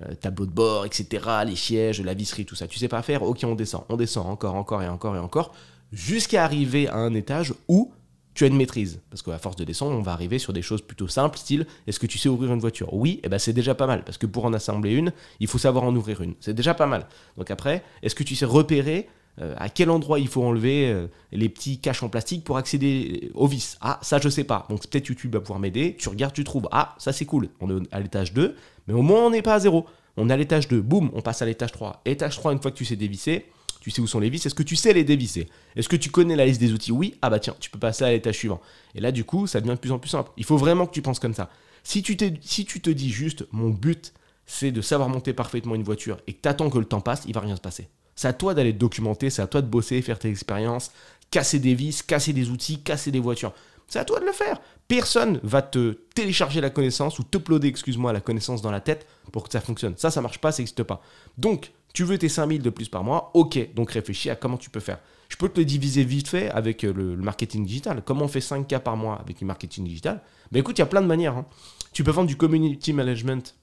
Euh, 0.02 0.14
tableau 0.14 0.44
de 0.44 0.50
bord, 0.50 0.84
etc., 0.84 1.24
les 1.46 1.54
sièges, 1.54 2.02
la 2.02 2.14
visserie, 2.14 2.44
tout 2.44 2.56
ça. 2.56 2.66
Tu 2.66 2.78
sais 2.78 2.88
pas 2.88 3.02
faire? 3.02 3.22
Ok, 3.22 3.40
on 3.44 3.54
descend. 3.54 3.84
On 3.88 3.96
descend 3.96 4.26
encore, 4.26 4.56
encore 4.56 4.82
et 4.82 4.88
encore 4.88 5.14
et 5.14 5.20
encore, 5.20 5.52
jusqu'à 5.92 6.42
arriver 6.42 6.88
à 6.88 6.96
un 6.96 7.14
étage 7.14 7.54
où 7.68 7.92
tu 8.36 8.44
as 8.44 8.46
une 8.46 8.56
maîtrise. 8.56 9.00
Parce 9.10 9.22
qu'à 9.22 9.38
force 9.38 9.56
de 9.56 9.64
descendre, 9.64 9.96
on 9.96 10.02
va 10.02 10.12
arriver 10.12 10.38
sur 10.38 10.52
des 10.52 10.62
choses 10.62 10.82
plutôt 10.82 11.08
simples, 11.08 11.38
style 11.38 11.66
est-ce 11.86 11.98
que 11.98 12.06
tu 12.06 12.18
sais 12.18 12.28
ouvrir 12.28 12.52
une 12.52 12.60
voiture? 12.60 12.92
Oui, 12.92 13.14
et 13.14 13.20
eh 13.24 13.28
ben 13.28 13.38
c'est 13.38 13.52
déjà 13.52 13.74
pas 13.74 13.86
mal. 13.86 14.04
Parce 14.04 14.18
que 14.18 14.26
pour 14.26 14.44
en 14.44 14.52
assembler 14.52 14.92
une, 14.92 15.12
il 15.40 15.48
faut 15.48 15.58
savoir 15.58 15.84
en 15.84 15.94
ouvrir 15.96 16.20
une. 16.22 16.34
C'est 16.40 16.54
déjà 16.54 16.74
pas 16.74 16.86
mal. 16.86 17.06
Donc 17.36 17.50
après, 17.50 17.82
est-ce 18.02 18.14
que 18.14 18.22
tu 18.22 18.36
sais 18.36 18.44
repérer 18.44 19.08
euh, 19.40 19.54
à 19.58 19.68
quel 19.68 19.90
endroit 19.90 20.18
il 20.18 20.28
faut 20.28 20.42
enlever 20.42 20.90
euh, 20.90 21.08
les 21.30 21.50
petits 21.50 21.78
caches 21.78 22.02
en 22.02 22.08
plastique 22.08 22.42
pour 22.42 22.56
accéder 22.56 23.30
au 23.34 23.46
vis. 23.46 23.76
Ah, 23.82 23.98
ça 24.02 24.18
je 24.18 24.28
sais 24.28 24.44
pas. 24.44 24.66
Donc 24.70 24.86
peut-être 24.86 25.08
YouTube 25.08 25.34
va 25.34 25.40
pouvoir 25.40 25.58
m'aider. 25.58 25.96
Tu 25.98 26.08
regardes, 26.08 26.34
tu 26.34 26.44
trouves. 26.44 26.68
Ah, 26.72 26.94
ça 26.98 27.12
c'est 27.12 27.26
cool. 27.26 27.48
On 27.60 27.70
est 27.70 27.82
à 27.92 28.00
l'étage 28.00 28.32
2, 28.32 28.54
mais 28.86 28.94
au 28.94 29.02
moins 29.02 29.26
on 29.26 29.30
n'est 29.30 29.42
pas 29.42 29.54
à 29.54 29.58
zéro. 29.58 29.86
On 30.16 30.30
est 30.30 30.32
à 30.32 30.36
l'étage 30.36 30.68
2, 30.68 30.80
boum, 30.80 31.10
on 31.12 31.20
passe 31.20 31.42
à 31.42 31.46
l'étage 31.46 31.72
3. 31.72 32.00
Étage 32.06 32.36
3, 32.36 32.52
une 32.52 32.62
fois 32.62 32.70
que 32.70 32.76
tu 32.76 32.86
sais 32.86 32.96
dévisser, 32.96 33.44
tu 33.86 33.92
sais 33.92 34.02
où 34.02 34.08
sont 34.08 34.18
les 34.18 34.30
vis. 34.30 34.44
Est-ce 34.44 34.54
que 34.56 34.64
tu 34.64 34.74
sais 34.74 34.92
les 34.92 35.04
dévisser? 35.04 35.48
Est-ce 35.76 35.88
que 35.88 35.94
tu 35.94 36.10
connais 36.10 36.34
la 36.34 36.44
liste 36.44 36.60
des 36.60 36.72
outils? 36.72 36.90
Oui. 36.90 37.14
Ah 37.22 37.30
bah 37.30 37.38
tiens, 37.38 37.54
tu 37.60 37.70
peux 37.70 37.78
passer 37.78 38.02
à 38.02 38.10
l'étage 38.10 38.34
suivant. 38.34 38.60
Et 38.96 39.00
là, 39.00 39.12
du 39.12 39.22
coup, 39.22 39.46
ça 39.46 39.60
devient 39.60 39.74
de 39.74 39.78
plus 39.78 39.92
en 39.92 40.00
plus 40.00 40.08
simple. 40.08 40.32
Il 40.36 40.44
faut 40.44 40.56
vraiment 40.56 40.88
que 40.88 40.92
tu 40.92 41.02
penses 41.02 41.20
comme 41.20 41.34
ça. 41.34 41.50
Si 41.84 42.02
tu, 42.02 42.16
te 42.16 42.90
dis 42.90 43.10
juste, 43.12 43.46
mon 43.52 43.70
but, 43.70 44.12
c'est 44.44 44.72
de 44.72 44.80
savoir 44.80 45.08
monter 45.08 45.32
parfaitement 45.32 45.76
une 45.76 45.84
voiture 45.84 46.18
et 46.26 46.32
que 46.32 46.42
tu 46.42 46.48
attends 46.48 46.68
que 46.68 46.78
le 46.78 46.84
temps 46.84 47.00
passe, 47.00 47.22
il 47.28 47.32
va 47.32 47.40
rien 47.40 47.54
se 47.54 47.60
passer. 47.60 47.88
C'est 48.16 48.26
à 48.26 48.32
toi 48.32 48.54
d'aller 48.54 48.72
te 48.72 48.78
documenter, 48.78 49.30
c'est 49.30 49.42
à 49.42 49.46
toi 49.46 49.62
de 49.62 49.68
bosser, 49.68 50.02
faire 50.02 50.18
tes 50.18 50.30
expériences, 50.30 50.90
casser 51.30 51.60
des 51.60 51.76
vis, 51.76 52.02
casser 52.02 52.32
des 52.32 52.50
outils, 52.50 52.82
casser 52.82 53.12
des 53.12 53.20
voitures. 53.20 53.54
C'est 53.86 54.00
à 54.00 54.04
toi 54.04 54.18
de 54.18 54.24
le 54.24 54.32
faire. 54.32 54.60
Personne 54.88 55.38
va 55.44 55.62
te 55.62 55.92
télécharger 56.16 56.60
la 56.60 56.70
connaissance 56.70 57.20
ou 57.20 57.22
t'uploader, 57.22 57.68
excuse-moi, 57.68 58.12
la 58.12 58.20
connaissance 58.20 58.62
dans 58.62 58.72
la 58.72 58.80
tête 58.80 59.06
pour 59.30 59.44
que 59.44 59.52
ça 59.52 59.60
fonctionne. 59.60 59.94
Ça, 59.96 60.10
ça 60.10 60.20
marche 60.20 60.38
pas, 60.38 60.50
ça 60.50 60.62
n'existe 60.62 60.82
pas. 60.82 61.00
Donc, 61.38 61.70
tu 61.96 62.04
veux 62.04 62.18
tes 62.18 62.28
5000 62.28 62.60
de 62.60 62.68
plus 62.68 62.90
par 62.90 63.04
mois, 63.04 63.30
ok, 63.32 63.72
donc 63.74 63.90
réfléchis 63.92 64.28
à 64.28 64.36
comment 64.36 64.58
tu 64.58 64.68
peux 64.68 64.80
faire. 64.80 64.98
Je 65.30 65.36
peux 65.36 65.48
te 65.48 65.58
le 65.58 65.64
diviser 65.64 66.04
vite 66.04 66.28
fait 66.28 66.50
avec 66.50 66.84
euh, 66.84 66.92
le, 66.92 67.16
marketing 67.16 67.64
digital. 67.64 68.02
Comment 68.04 68.26
on 68.26 68.28
fait 68.28 68.40
5K 68.40 68.80
par 68.80 68.98
mois 68.98 69.14
avec 69.18 69.40
le 69.40 69.46
marketing 69.46 69.86
digital? 69.86 70.20
Mais 70.52 70.58
écoute, 70.58 70.76
il 70.76 70.82
y 70.82 70.84
a 70.84 70.86
plein 70.86 71.00
de 71.00 71.06
manières. 71.06 71.38
Hein. 71.38 71.46
Tu 71.94 72.04
peux 72.04 72.10
vendre 72.10 72.28
du 72.28 72.36
community 72.36 72.92
management 72.92 73.54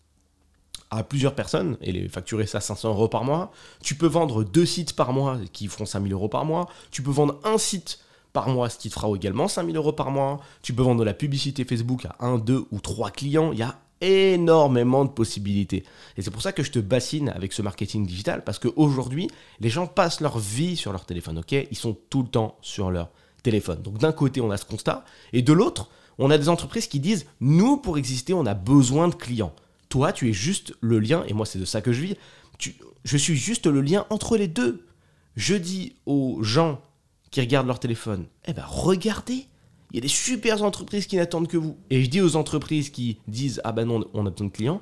à 0.89 1.03
plusieurs 1.03 1.35
personnes 1.35 1.77
et 1.79 1.91
les 1.91 2.09
facturer 2.09 2.47
ça 2.47 2.59
500 2.59 2.89
euros 2.89 3.07
par 3.07 3.23
mois. 3.23 3.51
Tu 3.83 3.93
peux 3.93 4.07
vendre 4.07 4.43
deux 4.43 4.65
sites 4.65 4.95
par 4.95 5.13
mois 5.13 5.37
qui 5.51 5.67
feront 5.67 5.85
5000 5.85 6.11
euros 6.11 6.27
par 6.27 6.43
mois. 6.43 6.67
Tu 6.89 7.03
peux 7.03 7.11
vendre 7.11 7.39
un 7.43 7.59
site 7.59 7.99
par 8.33 8.49
mois, 8.49 8.67
ce 8.71 8.79
qui 8.79 8.89
te 8.89 8.95
fera 8.95 9.15
également 9.15 9.47
5000 9.47 9.77
euros 9.77 9.93
par 9.93 10.09
mois. 10.09 10.41
Tu 10.63 10.73
peux 10.73 10.81
vendre 10.81 11.01
de 11.01 11.05
la 11.05 11.13
publicité 11.13 11.65
Facebook 11.65 12.05
à 12.05 12.15
un, 12.25 12.39
deux 12.39 12.65
ou 12.71 12.79
trois 12.79 13.11
clients. 13.11 13.51
Il 13.51 13.59
y 13.59 13.63
a 13.63 13.77
énormément 14.01 15.05
de 15.05 15.09
possibilités. 15.09 15.83
Et 16.17 16.21
c'est 16.21 16.31
pour 16.31 16.41
ça 16.41 16.51
que 16.51 16.63
je 16.63 16.71
te 16.71 16.79
bassine 16.79 17.29
avec 17.29 17.53
ce 17.53 17.61
marketing 17.61 18.05
digital, 18.05 18.43
parce 18.43 18.59
qu'aujourd'hui, 18.59 19.27
les 19.59 19.69
gens 19.69 19.87
passent 19.87 20.21
leur 20.21 20.39
vie 20.39 20.75
sur 20.75 20.91
leur 20.91 21.05
téléphone, 21.05 21.39
ok? 21.39 21.51
Ils 21.51 21.77
sont 21.77 21.97
tout 22.09 22.23
le 22.23 22.27
temps 22.27 22.57
sur 22.61 22.91
leur 22.91 23.09
téléphone. 23.43 23.81
Donc 23.81 23.97
d'un 23.97 24.11
côté, 24.11 24.41
on 24.41 24.51
a 24.51 24.57
ce 24.57 24.65
constat, 24.65 25.05
et 25.31 25.41
de 25.41 25.53
l'autre, 25.53 25.89
on 26.17 26.29
a 26.29 26.37
des 26.37 26.49
entreprises 26.49 26.87
qui 26.87 26.99
disent, 26.99 27.25
nous, 27.39 27.77
pour 27.77 27.97
exister, 27.97 28.33
on 28.33 28.45
a 28.45 28.53
besoin 28.53 29.07
de 29.07 29.15
clients. 29.15 29.53
Toi, 29.89 30.11
tu 30.11 30.29
es 30.29 30.33
juste 30.33 30.73
le 30.81 30.99
lien, 30.99 31.23
et 31.27 31.33
moi 31.33 31.45
c'est 31.45 31.59
de 31.59 31.65
ça 31.65 31.81
que 31.81 31.93
je 31.93 32.01
vis, 32.01 32.15
je 33.03 33.17
suis 33.17 33.35
juste 33.35 33.67
le 33.67 33.81
lien 33.81 34.05
entre 34.09 34.37
les 34.37 34.47
deux. 34.47 34.85
Je 35.35 35.55
dis 35.55 35.95
aux 36.05 36.41
gens 36.43 36.81
qui 37.31 37.41
regardent 37.41 37.67
leur 37.67 37.79
téléphone, 37.79 38.27
eh 38.45 38.53
ben 38.53 38.65
regardez, 38.67 39.47
il 39.93 39.97
y 39.97 39.99
a 39.99 40.01
des 40.01 40.07
super 40.07 40.63
entreprises 40.63 41.05
qui 41.05 41.17
n'attendent 41.17 41.47
que 41.47 41.57
vous. 41.57 41.77
Et 41.91 42.03
je 42.03 42.09
dis 42.09 42.19
aux 42.19 42.35
entreprises 42.35 42.89
qui 42.89 43.19
disent, 43.27 43.61
ah 43.63 43.71
ben 43.71 43.85
non, 43.85 44.03
on 44.13 44.25
a 44.25 44.31
besoin 44.31 44.47
de 44.47 44.51
clients, 44.51 44.81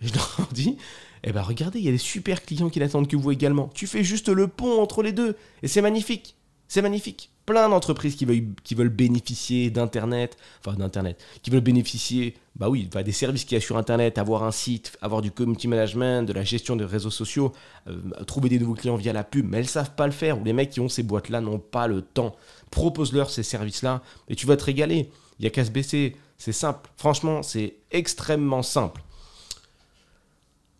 je 0.00 0.12
leur 0.12 0.48
dis, 0.52 0.76
eh 1.22 1.32
ben 1.32 1.42
regardez, 1.42 1.78
il 1.78 1.84
y 1.84 1.88
a 1.88 1.92
des 1.92 1.98
super 1.98 2.44
clients 2.44 2.68
qui 2.68 2.80
n'attendent 2.80 3.08
que 3.08 3.16
vous 3.16 3.30
également. 3.30 3.70
Tu 3.72 3.86
fais 3.86 4.02
juste 4.02 4.28
le 4.28 4.48
pont 4.48 4.82
entre 4.82 5.02
les 5.02 5.12
deux, 5.12 5.36
et 5.62 5.68
c'est 5.68 5.80
magnifique. 5.80 6.34
C'est 6.66 6.82
magnifique. 6.82 7.30
Plein 7.48 7.70
d'entreprises 7.70 8.14
qui 8.14 8.26
veulent, 8.74 8.90
bénéficier 8.90 9.70
d'Internet, 9.70 10.36
enfin 10.60 10.76
d'Internet, 10.76 11.18
qui 11.40 11.48
veulent 11.48 11.62
bénéficier, 11.62 12.34
bah 12.56 12.68
oui, 12.68 12.90
des 13.02 13.10
services 13.10 13.46
qu'il 13.46 13.56
y 13.56 13.56
a 13.56 13.62
sur 13.62 13.78
Internet, 13.78 14.18
avoir 14.18 14.42
un 14.42 14.50
site, 14.50 14.98
avoir 15.00 15.22
du 15.22 15.30
community 15.30 15.66
management, 15.66 16.28
de 16.28 16.34
la 16.34 16.44
gestion 16.44 16.76
des 16.76 16.84
réseaux 16.84 17.08
sociaux, 17.08 17.54
euh, 17.86 17.96
trouver 18.26 18.50
des 18.50 18.58
nouveaux 18.58 18.74
clients 18.74 18.96
via 18.96 19.14
la 19.14 19.24
pub, 19.24 19.46
mais 19.48 19.56
elles 19.56 19.62
ne 19.62 19.68
savent 19.68 19.94
pas 19.94 20.04
le 20.04 20.12
faire, 20.12 20.38
ou 20.38 20.44
les 20.44 20.52
mecs 20.52 20.68
qui 20.68 20.80
ont 20.80 20.90
ces 20.90 21.02
boîtes-là 21.02 21.40
n'ont 21.40 21.58
pas 21.58 21.86
le 21.86 22.02
temps. 22.02 22.36
Propose-leur 22.70 23.30
ces 23.30 23.42
services-là, 23.42 24.02
et 24.28 24.36
tu 24.36 24.44
vas 24.44 24.58
te 24.58 24.64
régaler. 24.64 25.08
Il 25.38 25.42
n'y 25.44 25.46
a 25.46 25.50
qu'à 25.50 25.64
se 25.64 25.70
baisser. 25.70 26.16
C'est 26.36 26.52
simple. 26.52 26.90
Franchement, 26.98 27.42
c'est 27.42 27.76
extrêmement 27.90 28.62
simple. 28.62 29.00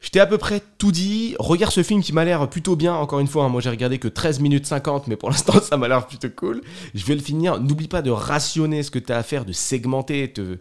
Je 0.01 0.11
t'ai 0.11 0.21
à 0.21 0.27
peu 0.27 0.39
près 0.39 0.63
tout 0.79 0.93
dit. 0.93 1.35
Regarde 1.39 1.73
ce 1.73 1.83
film 1.83 2.03
qui 2.03 2.13
m'a 2.13 2.25
l'air 2.25 2.49
plutôt 2.49 2.77
bien. 2.77 2.95
Encore 2.95 3.19
une 3.19 3.27
fois, 3.27 3.45
hein, 3.45 3.49
moi 3.49 3.61
j'ai 3.61 3.71
regardé 3.71 3.99
que 3.99 4.09
13 4.09 4.41
minutes 4.41 4.67
50, 4.67 5.09
mais 5.09 5.17
pour 5.17 5.31
l'instant 5.31 5.61
ça 5.63 5.77
m'a 5.77 5.89
l'air 5.89 6.07
plutôt 6.07 6.31
cool. 6.31 6.63
Je 6.95 7.05
vais 7.05 7.15
le 7.15 7.21
finir. 7.21 7.61
N'oublie 7.61 7.89
pas 7.89 8.03
de 8.03 8.11
rationner 8.11 8.83
ce 8.83 8.91
que 8.91 8.99
tu 8.99 9.13
as 9.13 9.19
à 9.19 9.23
faire, 9.25 9.45
de 9.45 9.53
segmenter, 9.53 10.33
te, 10.33 10.59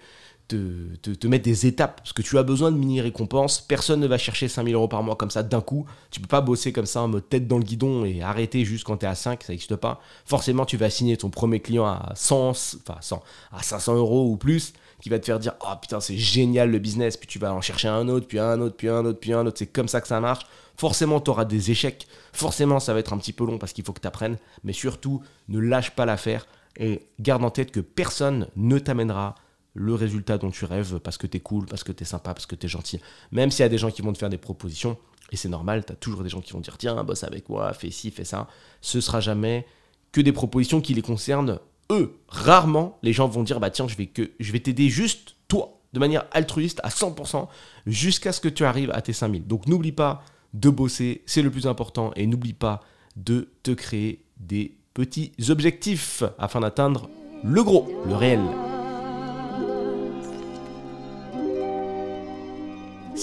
te, 0.47 1.27
mettre 1.27 1.45
des 1.45 1.67
étapes. 1.67 1.97
Parce 1.97 2.13
que 2.13 2.23
tu 2.23 2.35
as 2.39 2.43
besoin 2.43 2.71
de 2.71 2.77
mini-récompenses. 2.77 3.61
Personne 3.61 3.99
ne 3.99 4.07
va 4.07 4.17
chercher 4.17 4.47
5000 4.47 4.73
euros 4.73 4.87
par 4.87 5.03
mois 5.03 5.15
comme 5.15 5.31
ça 5.31 5.43
d'un 5.43 5.61
coup. 5.61 5.85
Tu 6.09 6.19
peux 6.19 6.27
pas 6.27 6.41
bosser 6.41 6.73
comme 6.73 6.87
ça 6.87 7.01
en 7.01 7.07
mode 7.07 7.29
tête 7.29 7.47
dans 7.47 7.59
le 7.59 7.63
guidon 7.63 8.05
et 8.05 8.23
arrêter 8.23 8.65
juste 8.65 8.85
quand 8.85 8.97
tu 8.97 9.05
es 9.05 9.09
à 9.09 9.15
5. 9.15 9.43
Ça 9.43 9.53
n'existe 9.53 9.75
pas. 9.75 10.01
Forcément, 10.25 10.65
tu 10.65 10.77
vas 10.77 10.89
signer 10.89 11.15
ton 11.15 11.29
premier 11.29 11.59
client 11.59 11.85
à 11.85 12.11
100, 12.15 12.49
enfin 12.49 12.97
100, 13.01 13.23
à 13.51 13.61
500 13.61 13.95
euros 13.97 14.31
ou 14.31 14.37
plus 14.37 14.73
qui 15.01 15.09
va 15.09 15.19
te 15.19 15.25
faire 15.25 15.39
dire 15.39 15.53
oh 15.61 15.73
putain 15.81 15.99
c'est 15.99 16.17
génial 16.17 16.71
le 16.71 16.79
business. 16.79 17.17
Puis 17.17 17.27
tu 17.27 17.39
vas 17.39 17.53
en 17.53 17.61
chercher 17.61 17.87
un 17.87 18.07
autre 18.07 18.27
puis 18.27 18.39
un 18.39 18.59
autre 18.59 18.75
puis 18.75 18.89
un 18.89 19.05
autre 19.05 19.19
puis 19.19 19.33
un 19.33 19.45
autre. 19.45 19.57
C'est 19.57 19.67
comme 19.67 19.87
ça 19.87 20.01
que 20.01 20.07
ça 20.07 20.19
marche. 20.19 20.45
Forcément 20.75 21.19
tu 21.19 21.29
auras 21.29 21.45
des 21.45 21.71
échecs. 21.71 22.07
Forcément 22.33 22.79
ça 22.79 22.93
va 22.93 22.99
être 22.99 23.13
un 23.13 23.17
petit 23.17 23.33
peu 23.33 23.45
long 23.45 23.57
parce 23.57 23.73
qu'il 23.73 23.83
faut 23.83 23.93
que 23.93 24.01
tu 24.01 24.07
apprennes 24.07 24.37
mais 24.63 24.73
surtout 24.73 25.23
ne 25.49 25.59
lâche 25.59 25.91
pas 25.91 26.05
l'affaire 26.05 26.47
et 26.79 27.01
garde 27.19 27.43
en 27.43 27.49
tête 27.49 27.71
que 27.71 27.79
personne 27.79 28.47
ne 28.55 28.77
t'amènera 28.79 29.35
le 29.73 29.93
résultat 29.93 30.37
dont 30.37 30.49
tu 30.49 30.65
rêves 30.65 30.99
parce 30.99 31.17
que 31.17 31.27
t'es 31.27 31.39
cool, 31.39 31.65
parce 31.65 31.83
que 31.83 31.91
t'es 31.91 32.05
sympa, 32.05 32.33
parce 32.33 32.45
que 32.45 32.55
t'es 32.55 32.67
gentil. 32.67 32.99
Même 33.31 33.51
s'il 33.51 33.61
y 33.61 33.65
a 33.65 33.69
des 33.69 33.77
gens 33.77 33.91
qui 33.91 34.01
vont 34.01 34.11
te 34.11 34.17
faire 34.17 34.29
des 34.29 34.37
propositions, 34.37 34.97
et 35.31 35.35
c'est 35.35 35.49
normal, 35.49 35.85
t'as 35.85 35.93
toujours 35.93 36.23
des 36.23 36.29
gens 36.29 36.41
qui 36.41 36.53
vont 36.53 36.59
dire 36.59 36.77
tiens, 36.77 37.03
bosse 37.03 37.23
avec 37.23 37.47
moi, 37.49 37.73
fais 37.73 37.91
ci, 37.91 38.11
fais 38.11 38.23
ça. 38.23 38.47
Ce 38.81 39.01
sera 39.01 39.19
jamais 39.19 39.65
que 40.11 40.21
des 40.21 40.31
propositions 40.31 40.81
qui 40.81 40.93
les 40.93 41.01
concernent 41.01 41.59
eux. 41.91 42.19
Rarement, 42.27 42.97
les 43.03 43.13
gens 43.13 43.27
vont 43.27 43.43
dire 43.43 43.59
bah 43.59 43.69
tiens, 43.69 43.87
je 43.87 43.95
vais, 43.95 44.07
que, 44.07 44.31
je 44.39 44.51
vais 44.51 44.59
t'aider 44.59 44.89
juste 44.89 45.35
toi, 45.47 45.79
de 45.93 45.99
manière 45.99 46.25
altruiste 46.31 46.79
à 46.83 46.89
100%, 46.89 47.47
jusqu'à 47.85 48.31
ce 48.31 48.41
que 48.41 48.49
tu 48.49 48.65
arrives 48.65 48.91
à 48.91 49.01
tes 49.01 49.13
5000. 49.13 49.47
Donc 49.47 49.67
n'oublie 49.67 49.91
pas 49.91 50.23
de 50.53 50.69
bosser, 50.69 51.23
c'est 51.25 51.41
le 51.41 51.51
plus 51.51 51.67
important, 51.67 52.11
et 52.15 52.27
n'oublie 52.27 52.53
pas 52.53 52.81
de 53.15 53.49
te 53.63 53.71
créer 53.71 54.23
des 54.39 54.77
petits 54.93 55.31
objectifs 55.49 56.23
afin 56.39 56.59
d'atteindre 56.59 57.09
le 57.43 57.63
gros, 57.63 57.87
le 58.05 58.15
réel. 58.15 58.41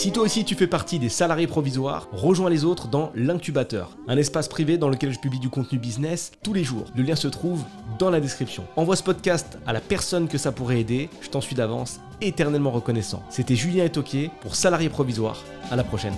Si 0.05 0.13
toi 0.13 0.25
aussi 0.25 0.45
tu 0.45 0.55
fais 0.55 0.67
partie 0.67 0.99
des 0.99 1.09
salariés 1.09 1.47
provisoires, 1.47 2.09
rejoins 2.13 2.51
les 2.51 2.67
autres 2.67 2.89
dans 2.89 3.11
l'incubateur, 3.15 3.97
un 4.07 4.19
espace 4.19 4.49
privé 4.49 4.77
dans 4.77 4.91
lequel 4.91 5.15
je 5.15 5.19
publie 5.19 5.39
du 5.39 5.49
contenu 5.49 5.79
business 5.79 6.33
tous 6.43 6.53
les 6.53 6.63
jours. 6.63 6.85
Le 6.95 7.03
lien 7.03 7.17
se 7.17 7.27
trouve 7.27 7.65
dans 7.99 8.11
la 8.11 8.21
description. 8.21 8.67
Envoie 8.77 8.97
ce 8.97 9.03
podcast 9.03 9.57
à 9.67 9.73
la 9.73 9.81
personne 9.81 10.29
que 10.29 10.37
ça 10.37 10.53
pourrait 10.53 10.81
aider, 10.81 11.09
je 11.23 11.31
t'en 11.31 11.41
suis 11.41 11.57
d'avance 11.57 12.01
éternellement 12.21 12.71
reconnaissant. 12.71 13.23
C'était 13.31 13.57
Julien 13.57 13.87
Etoquier 13.87 14.31
pour 14.43 14.57
Salariés 14.57 14.91
provisoires. 14.91 15.43
À 15.71 15.77
la 15.77 15.85
prochaine. 15.85 16.13